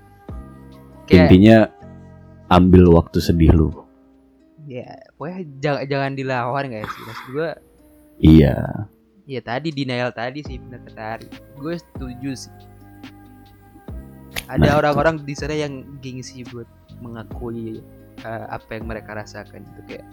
Kayak, 1.07 1.27
intinya 1.27 1.57
ambil 2.47 2.83
waktu 2.91 3.17
sedih 3.19 3.51
lu 3.51 3.69
ya, 4.69 4.87
pokoknya 5.17 5.39
jangan, 5.59 5.83
jangan 5.89 6.11
dilawan 6.15 6.65
guys. 6.69 6.87
Maksud 6.87 7.27
gue, 7.33 7.49
iya 8.21 8.55
ya 9.25 9.39
tadi 9.39 9.71
denial 9.71 10.11
tadi 10.11 10.43
sih 10.43 10.59
benar 10.59 10.79
kata 10.87 11.03
Ari. 11.17 11.27
Gue 11.59 11.75
setuju 11.79 12.31
sih. 12.35 12.53
Ada 14.47 14.67
Nah, 14.67 14.75
orang-orang 14.79 15.23
di 15.23 15.31
sana 15.35 15.55
yang 15.55 15.83
gengsi 16.03 16.43
buat 16.51 16.67
mengakui 16.99 17.79
eh, 18.21 18.45
apa 18.51 18.77
yang 18.77 18.85
mereka 18.87 19.15
rasakan 19.15 19.63
itu 19.63 19.81
kayak 19.95 20.07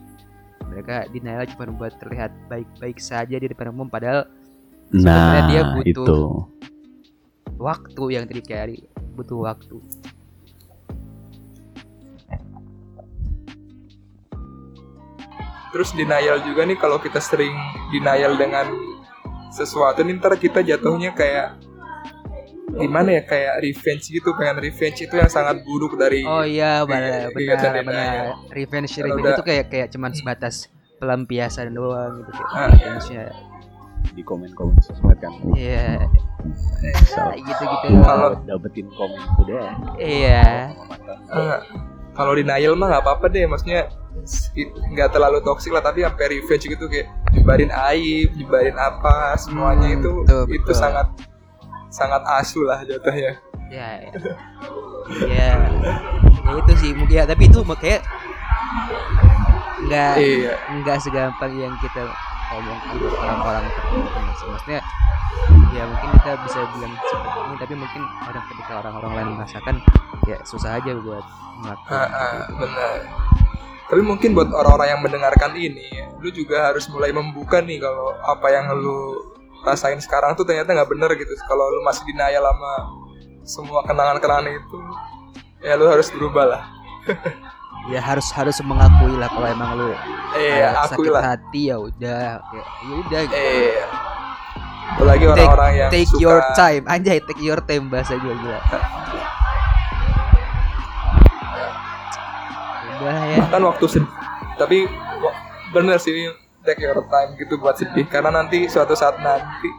mereka 0.68 0.94
denial 1.11 1.44
cuma 1.54 1.70
buat 1.74 1.94
terlihat 1.98 2.31
baik-baik 2.46 2.98
saja 2.98 3.37
di 3.37 3.46
depan 3.50 3.72
umum 3.72 3.88
padahal 3.90 4.28
Sebenarnya 4.88 5.40
nah 5.42 5.48
dia 5.50 5.62
butuh- 5.76 5.90
itu 5.90 6.18
waktu 7.59 8.02
yang 8.14 8.24
tadi 8.24 8.40
kayak 8.40 8.64
butuh 9.18 9.38
waktu. 9.42 9.76
Terus 15.68 15.92
denial 15.92 16.40
juga 16.42 16.64
nih 16.64 16.78
kalau 16.81 16.96
kita 16.96 17.20
sering 17.20 17.52
denial 17.90 18.35
dengan 18.35 18.72
sesuatu 19.50 20.00
nih 20.00 20.16
ntar 20.16 20.37
kita 20.37 20.61
jatuhnya 20.62 21.12
kayak 21.12 21.61
gimana 22.70 23.11
ya 23.11 23.22
kayak 23.24 23.54
revenge 23.61 24.07
gitu 24.07 24.33
pengen 24.35 24.61
revenge 24.61 25.00
itu 25.00 25.14
yang 25.14 25.28
sangat 25.28 25.61
buruk 25.62 25.96
dari 25.96 26.22
Oh 26.22 26.44
iya, 26.44 26.85
benar 26.85 27.33
benar 27.33 27.74
benar. 27.74 28.16
Revenge 28.48 28.92
revenge 28.94 29.18
udah- 29.18 29.35
itu 29.35 29.44
kayak 29.44 29.64
kayak 29.66 29.88
cuman 29.90 30.12
sebatas 30.12 30.68
pelampiasan 30.96 31.72
doang 31.72 32.22
gitu 32.22 32.31
kayak 32.33 32.52
Ah. 32.54 32.68
revenge-nya. 32.70 33.24
Di 34.11 34.20
komen-komen 34.20 34.76
sosmed 34.78 35.16
kan 35.16 35.30
Iya, 35.52 36.02
Misal, 36.80 37.34
gitu-gitu. 37.46 37.87
Kalau- 38.00 38.38
dapetin 38.42 38.88
komen 38.90 39.20
udah 39.40 39.72
Iya. 39.96 40.72
Ah, 41.28 41.58
kalau 42.12 42.32
denial 42.32 42.74
mah 42.74 42.88
nggak 42.88 43.02
apa-apa 43.02 43.26
deh 43.28 43.44
maksudnya 43.44 43.87
nggak 44.88 45.11
terlalu 45.11 45.38
toksik 45.40 45.70
lah 45.70 45.80
tapi 45.80 46.02
sampai 46.02 46.26
revenge 46.32 46.66
gitu 46.66 46.84
kayak 46.84 47.06
nyebarin 47.30 47.70
aib 47.88 48.34
nyebarin 48.34 48.74
apa 48.74 49.37
semuanya 49.37 49.87
Hmm, 49.88 49.96
itu 49.96 50.11
betul, 50.18 50.42
itu 50.48 50.58
betul. 50.64 50.74
sangat 50.74 51.06
sangat 51.88 52.22
asu 52.34 52.61
lah 52.62 52.82
jatuhnya 52.82 53.38
Ya, 53.68 53.88
ya. 54.00 54.11
ya. 55.28 55.50
Ya 56.42 56.56
itu 56.56 56.72
sih 56.74 56.90
mungkin 56.92 57.14
ya, 57.14 57.24
tapi 57.24 57.46
itu 57.46 57.61
kayak 57.62 58.00
nggak 59.80 60.12
iya 60.18 60.52
nggak 60.74 60.98
segampang 60.98 61.52
yang 61.54 61.72
kita 61.78 62.02
omongkan 62.54 62.94
orang-orang 62.96 63.64
tertentu. 63.68 64.46
Maksudnya 64.48 64.80
ya 65.76 65.82
mungkin 65.84 66.08
kita 66.16 66.32
bisa 66.48 66.61
bilang 66.74 66.94
seperti 66.96 67.38
ini 67.44 67.54
tapi 67.61 67.74
mungkin 67.76 68.02
kadang 68.24 68.44
ketika 68.48 68.72
orang-orang 68.80 69.12
lain 69.12 69.28
merasakan 69.37 69.76
ya 70.24 70.37
susah 70.42 70.80
aja 70.80 70.92
buat 70.96 71.24
melakukan 71.61 71.92
Ah, 71.92 72.08
ah, 72.08 72.32
gitu. 72.48 72.52
benar. 72.64 72.96
Tapi 73.88 74.02
mungkin 74.04 74.30
buat 74.37 74.48
orang-orang 74.52 74.88
yang 74.96 75.00
mendengarkan 75.04 75.52
ini 75.56 75.88
lu 76.20 76.28
juga 76.34 76.72
harus 76.72 76.88
mulai 76.90 77.12
membuka 77.14 77.61
nih 77.62 77.78
kalau 77.80 78.12
apa 78.24 78.46
yang 78.52 78.68
lu 78.76 79.16
rasain 79.62 80.00
sekarang 80.00 80.37
tuh 80.37 80.44
ternyata 80.44 80.72
nggak 80.72 80.90
bener 80.90 81.11
gitu. 81.16 81.32
Kalau 81.48 81.68
lu 81.72 81.80
masih 81.84 82.04
denial 82.08 82.44
sama 82.44 82.72
semua 83.48 83.80
kenangan-kenangan 83.88 84.44
itu 84.52 84.78
ya 85.64 85.74
lu 85.74 85.88
harus 85.88 86.12
berubah 86.12 86.44
lah 86.44 86.62
ya 87.88 88.01
harus 88.05 88.29
harus 88.37 88.61
mengakui 88.61 89.16
lah 89.16 89.29
kalau 89.33 89.48
emang 89.48 89.70
lu 89.81 89.90
eh 90.37 90.68
sakit 90.92 91.09
lah 91.09 91.24
hati 91.37 91.72
ya 91.72 91.77
udah 91.81 92.40
ya 92.40 92.62
udah 93.01 93.20
gitu. 93.24 93.35
eh 93.35 93.81
apalagi 94.98 95.24
orang-orang 95.29 95.72
yang 95.77 95.90
take 95.92 96.09
suka 96.09 96.22
your 96.24 96.40
time. 96.57 96.83
Anjay 96.88 97.18
take 97.22 97.42
your 97.44 97.61
time 97.62 97.92
bahasa 97.92 98.16
gue 98.16 98.35
gila. 98.35 98.61
Udah 102.98 103.18
ya. 103.31 103.37
Bahkan 103.46 103.62
waktu 103.62 103.87
sedih 103.87 104.12
tapi 104.59 104.90
bener 105.70 106.03
sih 106.03 106.33
take 106.66 106.83
your 106.83 106.98
time 107.07 107.31
gitu 107.38 107.61
buat 107.61 107.79
sedih. 107.79 108.09
Karena 108.11 108.42
nanti 108.42 108.66
suatu 108.66 108.96
saat 108.98 109.20
nanti 109.22 109.70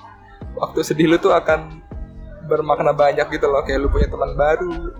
waktu 0.56 0.80
sedih 0.86 1.12
lu 1.12 1.17
tuh 1.19 1.36
akan 1.36 1.84
bermakna 2.48 2.95
banyak 2.95 3.28
gitu 3.34 3.50
loh. 3.50 3.65
Kayak 3.65 3.86
lu 3.86 3.88
punya 3.91 4.08
teman 4.08 4.34
baru 4.39 4.93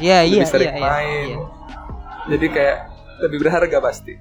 iya 0.00 0.26
iya 0.26 0.42
iya 0.42 0.58
iya 0.58 0.72
main. 0.78 1.26
iya. 1.30 1.38
jadi 2.34 2.46
kayak 2.50 2.76
lebih 3.22 3.38
berharga 3.46 3.78
pasti. 3.78 4.14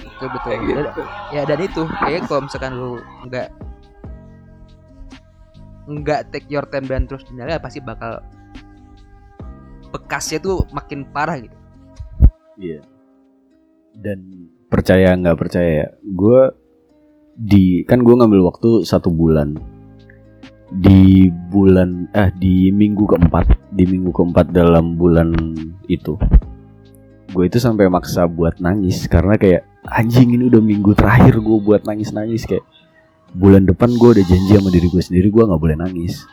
Betul 0.00 0.28
betul. 0.32 0.48
Kayak 0.48 0.60
Dan- 0.60 0.86
gitu 0.88 1.02
ya 1.36 1.42
dan 1.44 1.58
itu 1.60 1.82
kayak 2.00 2.20
kalau 2.28 2.40
misalkan 2.48 2.72
lu 2.76 2.90
nggak 3.28 3.48
nggak 5.90 6.20
take 6.30 6.46
your 6.46 6.64
time 6.70 6.86
dan 6.86 7.04
terus 7.10 7.26
denial 7.26 7.50
ya 7.50 7.58
pasti 7.58 7.82
bakal 7.82 8.22
bekasnya 9.90 10.38
tuh 10.38 10.64
makin 10.70 11.02
parah 11.10 11.36
gitu. 11.42 11.56
Iya. 12.60 12.80
Dan 13.90 14.46
percaya 14.70 15.18
nggak 15.18 15.34
percaya, 15.34 15.90
gue 15.98 16.40
di 17.34 17.82
kan 17.88 18.06
gue 18.06 18.14
ngambil 18.14 18.46
waktu 18.46 18.86
satu 18.86 19.10
bulan 19.10 19.58
di 20.70 21.26
bulan 21.50 22.06
eh 22.14 22.30
di 22.38 22.70
minggu 22.70 23.04
keempat. 23.10 23.74
Di 23.74 23.84
minggu 23.86 24.14
keempat 24.14 24.54
dalam 24.54 24.94
bulan 24.94 25.34
itu. 25.90 26.14
Gue 27.30 27.46
itu 27.46 27.58
sampai 27.58 27.90
maksa 27.90 28.26
buat 28.26 28.58
nangis 28.62 29.06
karena 29.06 29.38
kayak 29.38 29.66
anjing 29.86 30.34
ini 30.34 30.50
udah 30.50 30.62
minggu 30.62 30.94
terakhir 30.98 31.38
gue 31.38 31.58
buat 31.62 31.86
nangis 31.86 32.10
nangis 32.10 32.42
kayak 32.42 32.66
bulan 33.34 33.66
depan 33.66 33.94
gue 33.94 34.18
udah 34.18 34.24
janji 34.26 34.58
sama 34.58 34.70
diri 34.74 34.90
gue 34.90 35.02
sendiri 35.02 35.28
gue 35.30 35.42
nggak 35.46 35.62
boleh 35.62 35.78
nangis. 35.78 36.26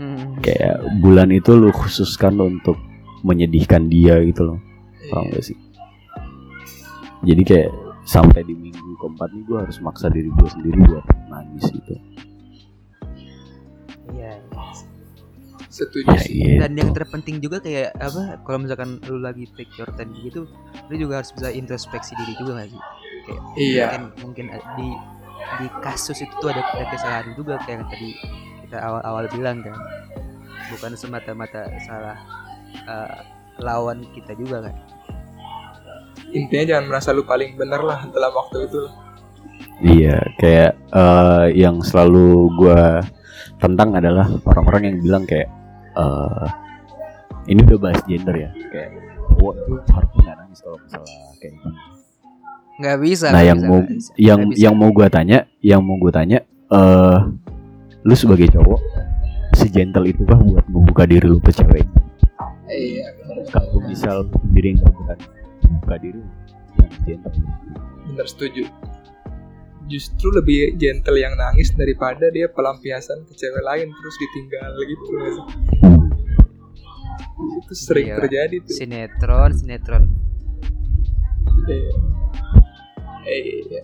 Hmm. 0.00 0.40
kayak 0.40 0.80
bulan 1.04 1.28
itu 1.28 1.52
lu 1.60 1.68
khususkan 1.76 2.40
untuk 2.40 2.80
menyedihkan 3.20 3.90
dia 3.92 4.16
gitu 4.24 4.48
loh. 4.48 4.58
Paham 5.12 5.28
gak 5.28 5.44
sih? 5.44 5.58
Jadi 7.20 7.42
kayak 7.44 7.70
sampai 8.08 8.40
di 8.48 8.56
minggu 8.56 8.96
keempat 8.96 9.28
nih 9.36 9.44
gue 9.44 9.58
harus 9.60 9.76
maksa 9.84 10.08
diri 10.08 10.32
gue 10.32 10.48
sendiri 10.48 10.78
buat 10.88 11.04
nangis 11.28 11.68
gitu 11.68 12.00
iya. 14.14 14.32
Setuju 15.70 16.10
ya 16.10 16.20
sih. 16.20 16.34
gitu 16.42 16.58
dan 16.58 16.72
yang 16.74 16.90
terpenting 16.90 17.38
juga 17.38 17.62
kayak 17.62 17.94
apa 18.02 18.42
kalau 18.42 18.66
misalkan 18.66 18.98
lu 19.06 19.22
lagi 19.22 19.46
take 19.54 19.70
your 19.78 19.86
time 19.94 20.10
gitu 20.18 20.50
lu 20.90 20.94
juga 20.98 21.22
harus 21.22 21.30
bisa 21.30 21.48
introspeksi 21.54 22.18
diri 22.18 22.34
juga 22.34 22.64
gak 22.64 22.68
sih? 22.74 22.82
Kayak 23.20 23.40
iya. 23.54 23.86
mungkin 23.86 24.02
mungkin 24.26 24.46
di 24.74 24.88
di 25.62 25.66
kasus 25.82 26.18
itu 26.22 26.34
tuh 26.42 26.50
ada, 26.50 26.62
ada 26.74 26.86
kesalahan 26.90 27.28
juga 27.38 27.54
kayak 27.62 27.80
yang 27.80 27.84
tadi 27.86 28.10
kita 28.66 28.78
awal-awal 28.82 29.24
bilang 29.30 29.58
kan. 29.62 29.76
Bukan 30.74 30.92
semata-mata 30.98 31.70
salah 31.86 32.18
eh, 32.74 33.18
lawan 33.62 34.02
kita 34.14 34.34
juga 34.34 34.66
kan. 34.66 34.76
Intinya 36.30 36.64
jangan 36.76 36.84
merasa 36.90 37.10
lu 37.10 37.26
paling 37.26 37.58
bener 37.58 37.82
lah 37.82 38.06
dalam 38.10 38.30
waktu 38.34 38.66
itu. 38.66 38.78
Lah. 38.86 38.94
Iya, 39.80 40.18
kayak 40.38 40.72
eh, 40.92 41.46
yang 41.56 41.78
selalu 41.82 42.50
gua 42.58 43.02
tentang 43.56 43.94
adalah 43.94 44.26
orang-orang 44.44 44.82
yang 44.90 44.96
bilang 45.00 45.24
kayak 45.24 45.48
eh 45.92 46.48
ini 47.48 47.60
udah 47.64 47.78
bahas 47.80 48.00
gender 48.04 48.36
ya, 48.36 48.50
kayak 48.68 48.90
cowok 49.32 49.54
itu 49.56 49.72
harusnya 49.90 50.20
nggak 50.22 50.36
nangis 50.38 50.58
kalau 50.60 50.78
misalnya 50.78 51.14
kayak 51.36 51.54
gini. 51.56 51.78
nggak 52.80 52.98
bisa 53.00 53.26
Nah, 53.28 53.42
yang 53.42 53.58
bisa, 53.58 53.68
mau 53.68 53.80
bisa, 53.82 54.10
yang 54.16 54.40
bisa. 54.48 54.58
yang 54.60 54.74
mau 54.74 54.90
gua 54.90 55.08
tanya, 55.08 55.38
yang 55.60 55.80
mau 55.80 55.96
gua 55.96 56.12
tanya, 56.14 56.38
eh 56.68 57.18
lu 58.00 58.14
sebagai 58.14 58.48
cowok 58.48 58.80
segentle 59.52 60.06
itu 60.06 60.22
kah 60.24 60.38
buat 60.38 60.64
membuka 60.66 61.04
diri 61.04 61.26
lu 61.26 61.36
ke 61.36 61.52
cewek? 61.52 61.84
Iya, 62.66 63.12
Kalau 63.50 63.82
misal 63.82 64.24
sendiri 64.30 64.78
nggak 64.78 64.94
berani 64.94 65.26
membuka 65.60 65.94
diri 65.98 66.20
yang 66.78 66.92
gentle. 67.04 67.34
bener 68.06 68.26
setuju. 68.26 68.62
Justru 69.90 70.30
lebih 70.30 70.58
gentle 70.76 71.18
yang 71.18 71.34
nangis 71.34 71.74
daripada 71.74 72.30
dia 72.30 72.46
pelampiasan 72.46 73.26
ke 73.26 73.34
cewek 73.34 73.58
lain 73.60 73.90
terus 73.90 74.14
ditinggal 74.16 74.70
gitu. 74.80 75.04
Itu 77.58 77.74
sering 77.74 78.06
Iya. 78.06 78.16
terjadi 78.18 78.56
tuh. 78.60 78.70
sinetron 78.72 79.50
sinetron 79.52 80.04
Iya. 81.66 81.92
Iya. 83.22 83.82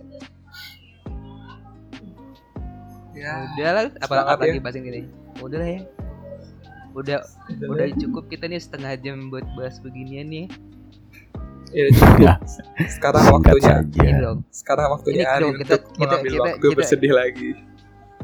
Ya, 3.12 3.31
udah 3.49 3.71
lah 3.73 3.85
apa 3.88 4.05
Semangat 4.07 4.29
apa 4.29 4.42
lagi 4.45 4.53
ya. 4.53 4.62
bahas 4.62 4.77
ini 4.77 5.03
udah 5.38 5.59
lah 5.59 5.69
ya 5.69 5.81
udah 6.92 7.19
udah 7.51 7.66
udah 7.69 7.87
lah. 7.87 7.97
cukup 7.99 8.25
kita 8.29 8.45
nih 8.45 8.57
setengah 8.57 8.92
jam 8.99 9.29
buat 9.29 9.45
bahas 9.53 9.77
beginian 9.79 10.29
nih 10.29 10.47
Ya, 11.68 11.85
cukup. 11.90 12.18
Ya, 12.18 12.35
Sekarang 12.87 13.22
waktunya 13.29 13.74
ini 13.83 14.12
dong 14.18 14.38
sekarang 14.50 14.87
waktunya 14.88 15.24
Ini 15.24 15.35
dong, 15.37 15.52
kita- 15.52 15.76
untuk 15.76 15.81
kita- 15.83 15.98
mengambil 15.98 16.31
kita- 16.31 16.42
waktu 16.42 16.59
kita- 16.62 16.76
bersedih 16.76 17.12
lagi. 17.12 17.50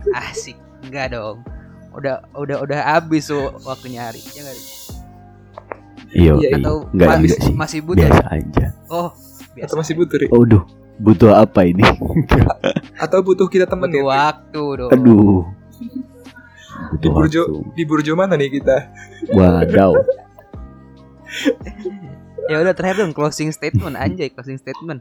asik 0.03 0.57
enggak 0.83 1.07
dong 1.11 1.37
udah 1.93 2.15
udah 2.35 2.57
udah 2.61 2.81
habis 2.89 3.29
tuh 3.29 3.55
waktunya 3.63 4.03
hari 4.03 4.19
ya 4.27 4.41
nggak 4.41 4.53
Ri? 4.53 4.65
Iya, 6.13 6.33
Iya, 6.35 6.49
atau 6.59 6.75
enggak 6.89 7.09
juga 7.21 7.37
sih. 7.39 7.53
masih 7.55 7.79
butuh 7.81 8.03
Biasa 8.03 8.25
aja. 8.31 8.67
oh 8.89 9.11
biasa 9.53 9.65
Atau 9.65 9.77
masih 9.79 9.95
butuh, 9.95 10.17
Ri? 10.17 10.27
Oh, 10.29 10.43
duh, 10.43 10.63
butuh 10.99 11.31
apa 11.33 11.61
ini? 11.63 11.85
Atau 13.05 13.21
butuh 13.21 13.47
kita 13.47 13.65
temenin? 13.65 14.01
butuh 14.01 14.07
waktu 14.09 14.63
dong 14.77 14.91
Aduh. 14.91 15.43
Di 15.83 15.89
Butuh 16.99 17.11
burjo, 17.13 17.43
waktu. 17.43 17.61
di 17.71 17.83
burjo 17.85 18.13
mana 18.13 18.35
nih 18.35 18.51
kita? 18.51 18.77
Wadaw. 19.31 19.93
ya 22.53 22.61
udah 22.61 22.73
terakhir 22.73 23.01
dong 23.01 23.13
closing 23.13 23.49
statement 23.49 23.97
anjay 23.97 24.29
closing 24.29 24.57
statement 24.57 25.01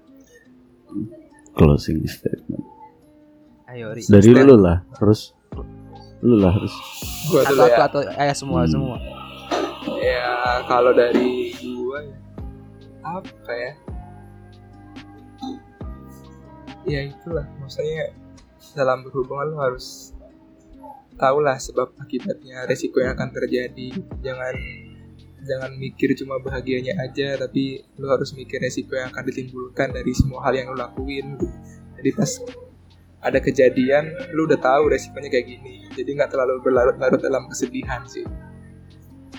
Closing 1.51 1.99
statement. 2.03 2.63
ayo 3.67 3.91
Ri 3.91 4.03
Dari 4.03 4.31
lu 4.31 4.55
lah, 4.55 4.87
terus 4.93 5.35
lu 6.19 6.35
lah 6.37 6.51
harus. 6.51 6.71
Gua 7.27 7.41
atau 7.41 7.51
dulu 7.51 7.61
atau 7.61 7.67
ya. 7.67 7.87
atau 7.87 8.01
eh 8.23 8.31
semua 8.33 8.61
Hmm. 8.61 8.71
semua 8.71 8.97
Ya, 9.97 10.31
kalau 10.65 10.91
dari 10.91 11.51
gua 11.59 11.99
ya, 12.01 12.17
apa 13.03 13.51
ya? 13.51 13.71
Ya 16.83 16.99
itulah, 17.05 17.45
maksudnya 17.57 18.09
dalam 18.73 19.01
berhubungan 19.01 19.47
lu 19.47 19.57
harus 19.59 20.15
tahulah 21.15 21.55
sebab 21.55 21.93
akibatnya 21.95 22.65
resiko 22.65 22.97
yang 22.97 23.13
akan 23.13 23.29
terjadi. 23.31 23.93
Jangan 24.19 24.55
jangan 25.41 25.73
mikir 25.77 26.13
cuma 26.17 26.37
bahagianya 26.41 26.97
aja, 27.01 27.37
tapi 27.37 27.81
lu 27.97 28.07
harus 28.09 28.33
mikir 28.37 28.61
resiko 28.61 28.93
yang 28.93 29.09
akan 29.09 29.23
ditimbulkan 29.29 29.89
dari 29.93 30.13
semua 30.13 30.45
hal 30.45 30.53
yang 30.53 30.69
lu 30.69 30.77
lakuin. 30.77 31.37
Jadi 31.97 32.09
pas 32.13 32.31
ada 33.21 33.37
kejadian, 33.37 34.33
lu 34.33 34.49
udah 34.49 34.57
tahu 34.57 34.89
resikonya 34.89 35.29
kayak 35.29 35.47
gini. 35.49 35.85
Jadi 35.93 36.09
nggak 36.17 36.33
terlalu 36.33 36.61
berlarut-larut 36.61 37.21
dalam 37.21 37.45
kesedihan 37.49 38.01
sih. 38.09 38.25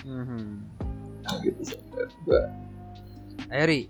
Mhm. 0.03 0.43
Nah, 1.23 1.35
gitu 1.39 1.61
sih. 1.63 1.79
Gua 2.27 2.51
ayo 3.51 3.65
Ri 3.67 3.81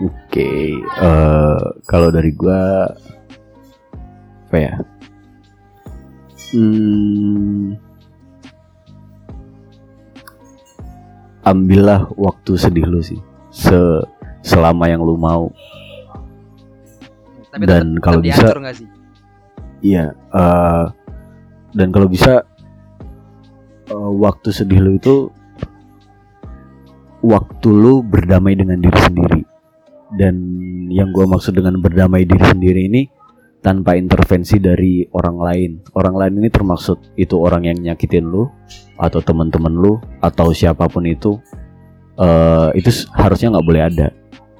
Oke, 0.00 0.80
eh 0.80 1.60
kalau 1.84 2.08
dari 2.08 2.32
gua 2.32 2.88
apa 4.48 4.56
ya? 4.56 4.74
Hmm, 6.50 7.76
ambillah 11.42 12.08
waktu 12.14 12.54
sedih 12.54 12.84
lu 12.84 13.00
sih, 13.00 13.18
se 13.48 13.76
selama 14.40 14.86
yang 14.86 15.00
lu 15.00 15.14
mau. 15.14 15.48
tapi 17.50 17.66
Dan 17.66 17.98
tetap- 17.98 18.00
kalau 18.00 18.20
tetap 18.20 18.28
bisa- 18.30 18.74
sih 18.74 18.88
Iya, 19.82 20.04
eh 20.12 20.84
dan 21.72 21.88
kalau 21.88 22.06
bisa 22.06 22.44
eh, 23.86 24.10
waktu 24.14 24.48
sedih 24.50 24.78
lu 24.78 24.92
itu 24.94 25.32
waktu 27.20 27.68
lu 27.68 28.00
berdamai 28.00 28.54
dengan 28.54 28.78
diri 28.78 28.98
sendiri. 28.98 29.42
Dan 30.10 30.34
yang 30.88 31.10
gua 31.10 31.26
maksud 31.26 31.52
dengan 31.52 31.78
berdamai 31.78 32.22
diri 32.22 32.42
sendiri 32.44 32.86
ini 32.86 33.06
tanpa 33.60 33.96
intervensi 33.96 34.56
dari 34.56 35.04
orang 35.12 35.36
lain. 35.36 35.70
Orang 35.96 36.16
lain 36.16 36.40
ini 36.40 36.48
termaksud 36.48 37.16
itu 37.16 37.36
orang 37.36 37.68
yang 37.68 37.78
nyakitin 37.80 38.24
lu 38.24 38.48
atau 38.96 39.20
teman-teman 39.20 39.72
lu 39.72 40.00
atau 40.20 40.52
siapa 40.52 40.88
pun 40.88 41.04
itu 41.04 41.40
eh 42.20 42.68
itu 42.76 42.90
harusnya 43.16 43.56
nggak 43.56 43.66
boleh 43.68 43.82
ada. 43.84 44.08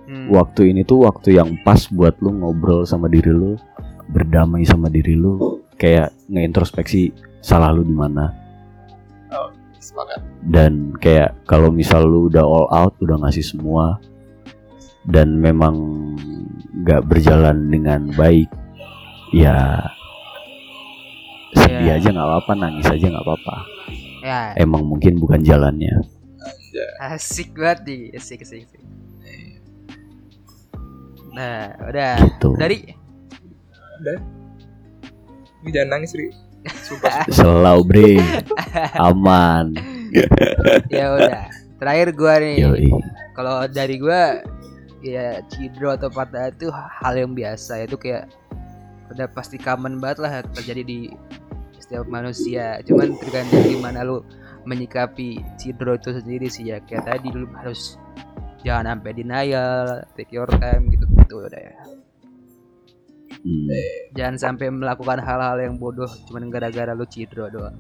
Hmm. 0.09 0.29
Waktu 0.33 0.73
ini 0.73 0.85
tuh 0.85 1.09
waktu 1.09 1.37
yang 1.41 1.61
pas 1.65 1.89
buat 1.89 2.17
lu 2.21 2.33
ngobrol 2.41 2.85
sama 2.85 3.09
diri 3.09 3.31
lu, 3.33 3.57
berdamai 4.11 4.65
sama 4.65 4.89
diri 4.93 5.17
lu, 5.17 5.61
kayak 5.81 6.13
ngeintrospeksi 6.29 7.13
salah 7.41 7.73
lu 7.73 7.85
di 7.85 7.97
mana 7.97 8.41
sepakat. 9.81 10.21
dan 10.45 10.93
kayak 11.01 11.35
kalau 11.49 11.73
misal 11.73 12.05
lu 12.05 12.29
udah 12.29 12.45
all 12.45 12.69
out, 12.71 12.95
udah 13.01 13.17
ngasih 13.27 13.43
semua 13.43 13.97
dan 15.09 15.41
memang 15.41 15.75
nggak 16.85 17.09
berjalan 17.09 17.73
dengan 17.73 18.13
baik, 18.15 18.49
ya 19.31 19.59
sedih 21.53 21.87
Ya. 21.87 21.99
aja 21.99 22.09
nggak 22.11 22.29
apa-apa, 22.29 22.53
nangis 22.55 22.87
aja 22.87 23.07
nggak 23.07 23.25
apa-apa. 23.25 23.57
ya 24.23 24.41
Emang 24.55 24.85
mungkin 24.85 25.19
bukan 25.19 25.41
jalannya. 25.41 25.99
asik 27.03 27.51
banget 27.53 27.79
nih 27.85 28.03
asik 28.15 28.41
asik, 28.41 28.63
asik. 28.65 28.83
nah 31.31 31.75
udah 31.83 32.15
Gitu. 32.21 32.49
dari 32.55 32.79
Udah. 34.01 34.19
Ini 35.61 35.69
jangan 35.71 35.89
nangis, 35.93 36.15
Ri. 36.15 36.33
Sumpah. 36.81 37.27
Selau 37.37 37.83
bre, 37.83 38.17
aman. 38.97 39.77
ya 40.95 41.13
udah 41.13 41.45
terakhir 41.77 42.09
gua 42.13 42.35
nih 42.39 42.57
kalau 43.33 43.67
dari 43.67 43.97
gua 43.97 44.41
ya 45.01 45.41
cidro 45.49 45.93
atau 45.93 46.09
patah 46.09 46.49
itu 46.49 46.69
hal 46.73 47.15
yang 47.15 47.33
biasa 47.33 47.85
itu 47.85 47.97
kayak 47.97 48.29
udah 49.11 49.27
pasti 49.31 49.59
common 49.59 49.99
banget 49.99 50.19
lah 50.23 50.33
terjadi 50.55 50.83
di 50.87 50.99
setiap 51.77 52.07
manusia. 52.07 52.79
Cuman 52.87 53.19
tergantung 53.19 53.67
gimana 53.67 54.07
lu 54.07 54.23
menyikapi 54.63 55.43
cidro 55.59 55.99
itu 55.99 56.15
sendiri 56.15 56.47
sih 56.47 56.71
ya. 56.71 56.79
Kayak 56.87 57.19
tadi 57.19 57.29
lu 57.35 57.51
harus 57.59 57.99
jangan 58.63 58.95
sampai 58.95 59.11
denial 59.17 60.05
take 60.15 60.31
your 60.31 60.47
time 60.47 60.87
gitu 60.93 61.05
gitu 61.27 61.35
udah 61.43 61.63
ya. 61.63 61.75
Hmm. 63.41 63.73
jangan 64.13 64.37
sampai 64.37 64.69
melakukan 64.69 65.17
hal-hal 65.17 65.57
yang 65.65 65.81
bodoh 65.81 66.11
cuman 66.29 66.53
gara-gara 66.53 66.93
lu 66.93 67.09
cidro 67.09 67.49
doang. 67.49 67.73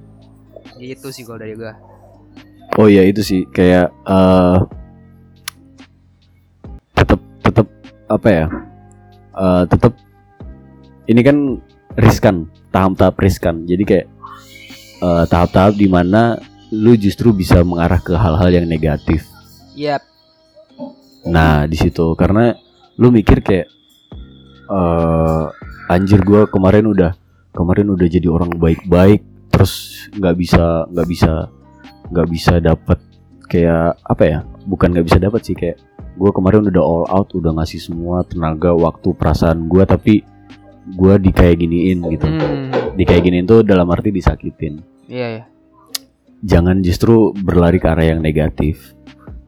Itu 0.80 1.12
sih 1.12 1.22
kalau 1.22 1.36
dari 1.36 1.52
gua. 1.52 1.76
Oh 2.80 2.88
iya 2.88 3.04
itu 3.04 3.20
sih. 3.20 3.44
Kayak 3.52 3.92
eh 4.08 4.58
tetap 6.96 7.20
tetap 7.44 7.66
apa 8.08 8.28
ya? 8.32 8.46
eh 9.36 9.62
tetap 9.68 9.92
ini 11.10 11.20
kan 11.26 11.58
riskan, 11.98 12.46
tahap-tahap 12.70 13.18
riskan. 13.18 13.66
Jadi 13.66 13.82
kayak 13.82 14.06
eh, 15.02 15.24
tahap-tahap 15.26 15.74
di 15.74 15.90
mana 15.90 16.38
lu 16.70 16.94
justru 16.94 17.34
bisa 17.34 17.66
mengarah 17.66 17.98
ke 17.98 18.14
hal-hal 18.14 18.62
yang 18.62 18.66
negatif. 18.70 19.26
Yap, 19.74 20.06
Nah, 21.28 21.68
di 21.68 21.76
situ 21.76 22.16
karena 22.16 22.56
lu 22.96 23.12
mikir 23.12 23.44
kayak 23.44 23.68
eh 24.70 25.44
anjir 25.90 26.22
gua 26.22 26.46
kemarin 26.46 26.86
udah 26.88 27.12
kemarin 27.50 27.90
udah 27.92 28.06
jadi 28.06 28.30
orang 28.30 28.54
baik-baik 28.54 29.26
terus 29.50 30.06
nggak 30.14 30.36
bisa 30.38 30.86
nggak 30.94 31.08
bisa 31.10 31.32
nggak 32.14 32.28
bisa 32.30 32.52
dapat 32.62 32.98
kayak 33.50 33.98
apa 34.06 34.24
ya? 34.24 34.38
Bukan 34.64 34.94
nggak 34.96 35.06
bisa 35.10 35.18
dapat 35.20 35.40
sih 35.44 35.56
kayak 35.58 35.76
gua 36.16 36.30
kemarin 36.32 36.64
udah 36.70 36.82
all 36.84 37.04
out, 37.10 37.28
udah 37.36 37.52
ngasih 37.60 37.80
semua 37.82 38.24
tenaga, 38.24 38.72
waktu, 38.72 39.12
perasaan 39.12 39.68
gua 39.68 39.84
tapi 39.84 40.24
gua 40.90 41.16
di 41.16 41.28
kayak 41.28 41.56
giniin 41.56 41.98
gitu. 42.08 42.24
Hmm, 42.24 42.72
Di 42.92 43.02
kayak 43.02 43.22
giniin 43.22 43.44
tuh 43.44 43.60
dalam 43.60 43.86
arti 43.86 44.10
disakitin 44.10 44.80
iya 45.06 45.28
ya. 45.30 45.44
jangan 46.40 46.80
justru 46.80 47.30
berlari 47.34 47.76
ke 47.76 47.86
arah 47.86 48.06
yang 48.06 48.18
negatif. 48.18 48.94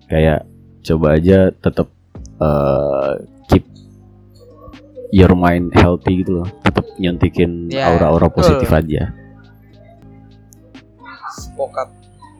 Kayak 0.05 0.45
coba 0.83 1.15
aja 1.15 1.39
tetap 1.51 1.89
eh, 2.37 3.13
keep 3.47 3.65
your 5.11 5.33
mind 5.33 5.73
healthy 5.73 6.21
gitu 6.21 6.37
loh 6.37 6.49
tetap 6.61 6.85
nyuntikin 6.97 7.69
Ya, 7.69 7.89
aura-aura 7.89 8.27
betul. 8.27 8.37
positif 8.39 8.69
aja 8.69 9.03
Sepakat. 11.33 11.89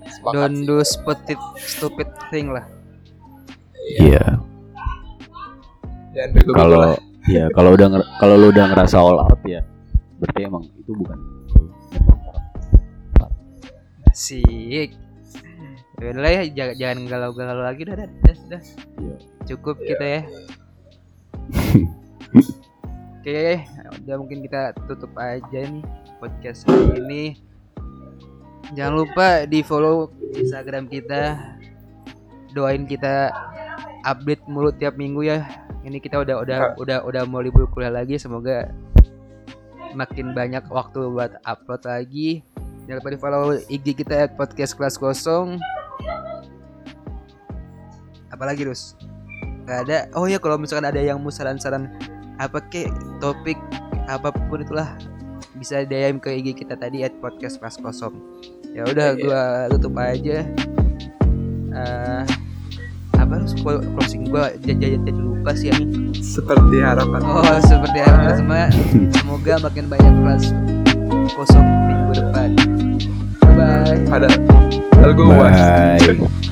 Sepakat. 0.05 0.33
don't 0.35 0.59
do 0.63 0.77
stupid 0.83 1.39
stupid 1.57 2.09
thing 2.29 2.51
lah 2.51 2.65
iya 3.95 4.41
Jangan 6.13 6.29
bego-bego 6.31 6.53
kalau. 6.55 6.93
Ya 7.33 7.45
kalau 7.57 7.73
udah 7.73 7.89
kalau 8.21 8.35
lu 8.37 8.53
udah 8.53 8.69
ngerasa 8.77 8.97
all 9.01 9.25
out 9.25 9.41
ya 9.49 9.65
berarti 10.21 10.41
emang 10.45 10.69
itu 10.77 10.93
bukan 10.93 11.17
Asik. 14.13 14.93
Ya 15.97 16.13
udah 16.13 16.29
ya, 16.29 16.43
jangan, 16.53 16.75
jangan 16.77 16.99
galau-galau 17.09 17.65
lagi 17.65 17.89
dah, 17.89 17.97
dah, 17.97 18.09
dah, 18.13 18.37
dah. 18.53 18.63
Iya. 19.01 19.17
Cukup 19.49 19.81
kita 19.81 20.05
ya. 20.05 20.23
Oke, 23.17 23.65
udah 24.05 24.17
mungkin 24.21 24.45
kita 24.45 24.77
tutup 24.85 25.17
aja 25.17 25.65
nih 25.65 25.81
podcast 26.21 26.69
hari 26.69 27.01
ini. 27.01 27.25
Jangan 28.77 28.95
lupa 29.01 29.49
di 29.49 29.65
follow 29.65 30.13
Instagram 30.37 30.93
kita. 30.93 31.57
Doain 32.53 32.85
kita 32.85 33.33
update 34.05 34.45
mulu 34.45 34.77
tiap 34.77 35.01
minggu 35.01 35.25
ya. 35.25 35.49
Ini 35.83 35.99
kita 35.99 36.23
udah 36.23 36.37
udah 36.41 36.59
udah 36.79 36.99
udah 37.03 37.23
mau 37.27 37.43
libur 37.43 37.67
kuliah 37.67 37.91
lagi. 37.91 38.15
Semoga 38.17 38.71
makin 39.93 40.33
banyak 40.33 40.65
waktu 40.71 41.11
buat 41.11 41.43
upload 41.43 41.83
lagi. 41.85 42.41
Jangan 42.87 42.99
lupa 42.99 43.11
di 43.11 43.19
follow 43.19 43.43
IG 43.67 43.87
kita 43.95 44.27
at 44.27 44.33
podcast 44.35 44.75
kelas 44.75 44.97
kosong. 44.97 45.59
Apalagi 48.31 48.65
terus? 48.65 48.95
Gak 49.67 49.87
ada. 49.87 49.99
Oh 50.15 50.27
ya 50.27 50.39
kalau 50.39 50.59
misalkan 50.59 50.89
ada 50.89 50.99
yang 50.99 51.23
mau 51.23 51.31
saran-saran 51.31 51.91
apa 52.39 52.59
kek 52.67 52.91
topik 53.23 53.59
apa 54.11 54.35
pun 54.51 54.63
itulah 54.63 54.99
bisa 55.55 55.87
DM 55.87 56.19
ke 56.19 56.33
IG 56.33 56.59
kita 56.59 56.75
tadi 56.75 57.07
at 57.07 57.15
podcast 57.19 57.59
kelas 57.59 57.79
kosong. 57.79 58.15
Ya 58.73 58.83
udah 58.83 59.15
Iya. 59.15 59.21
gua 59.21 59.43
tutup 59.71 59.95
aja. 59.99 60.39
Eh 61.73 62.23
apa 63.33 63.57
clo- 63.57 63.85
closing 63.97 64.29
gua 64.29 64.53
jadi 64.61 65.01
jadi 65.01 65.11
lupa 65.17 65.57
sih 65.57 65.73
ini. 65.73 66.13
Seperti 66.21 66.77
harapan. 66.85 67.21
Oh 67.25 67.57
seperti 67.65 67.99
apa 68.05 68.37
semua 68.37 68.69
semoga 69.17 69.55
makin 69.65 69.85
banyak 69.89 70.13
kelas 70.21 70.45
kosong 71.33 71.67
minggu 71.89 72.13
depan. 72.21 72.51
Bye 73.41 73.57
bye. 74.13 75.13
Gue 75.17 75.27
was. 75.33 75.57
bye 76.05 76.52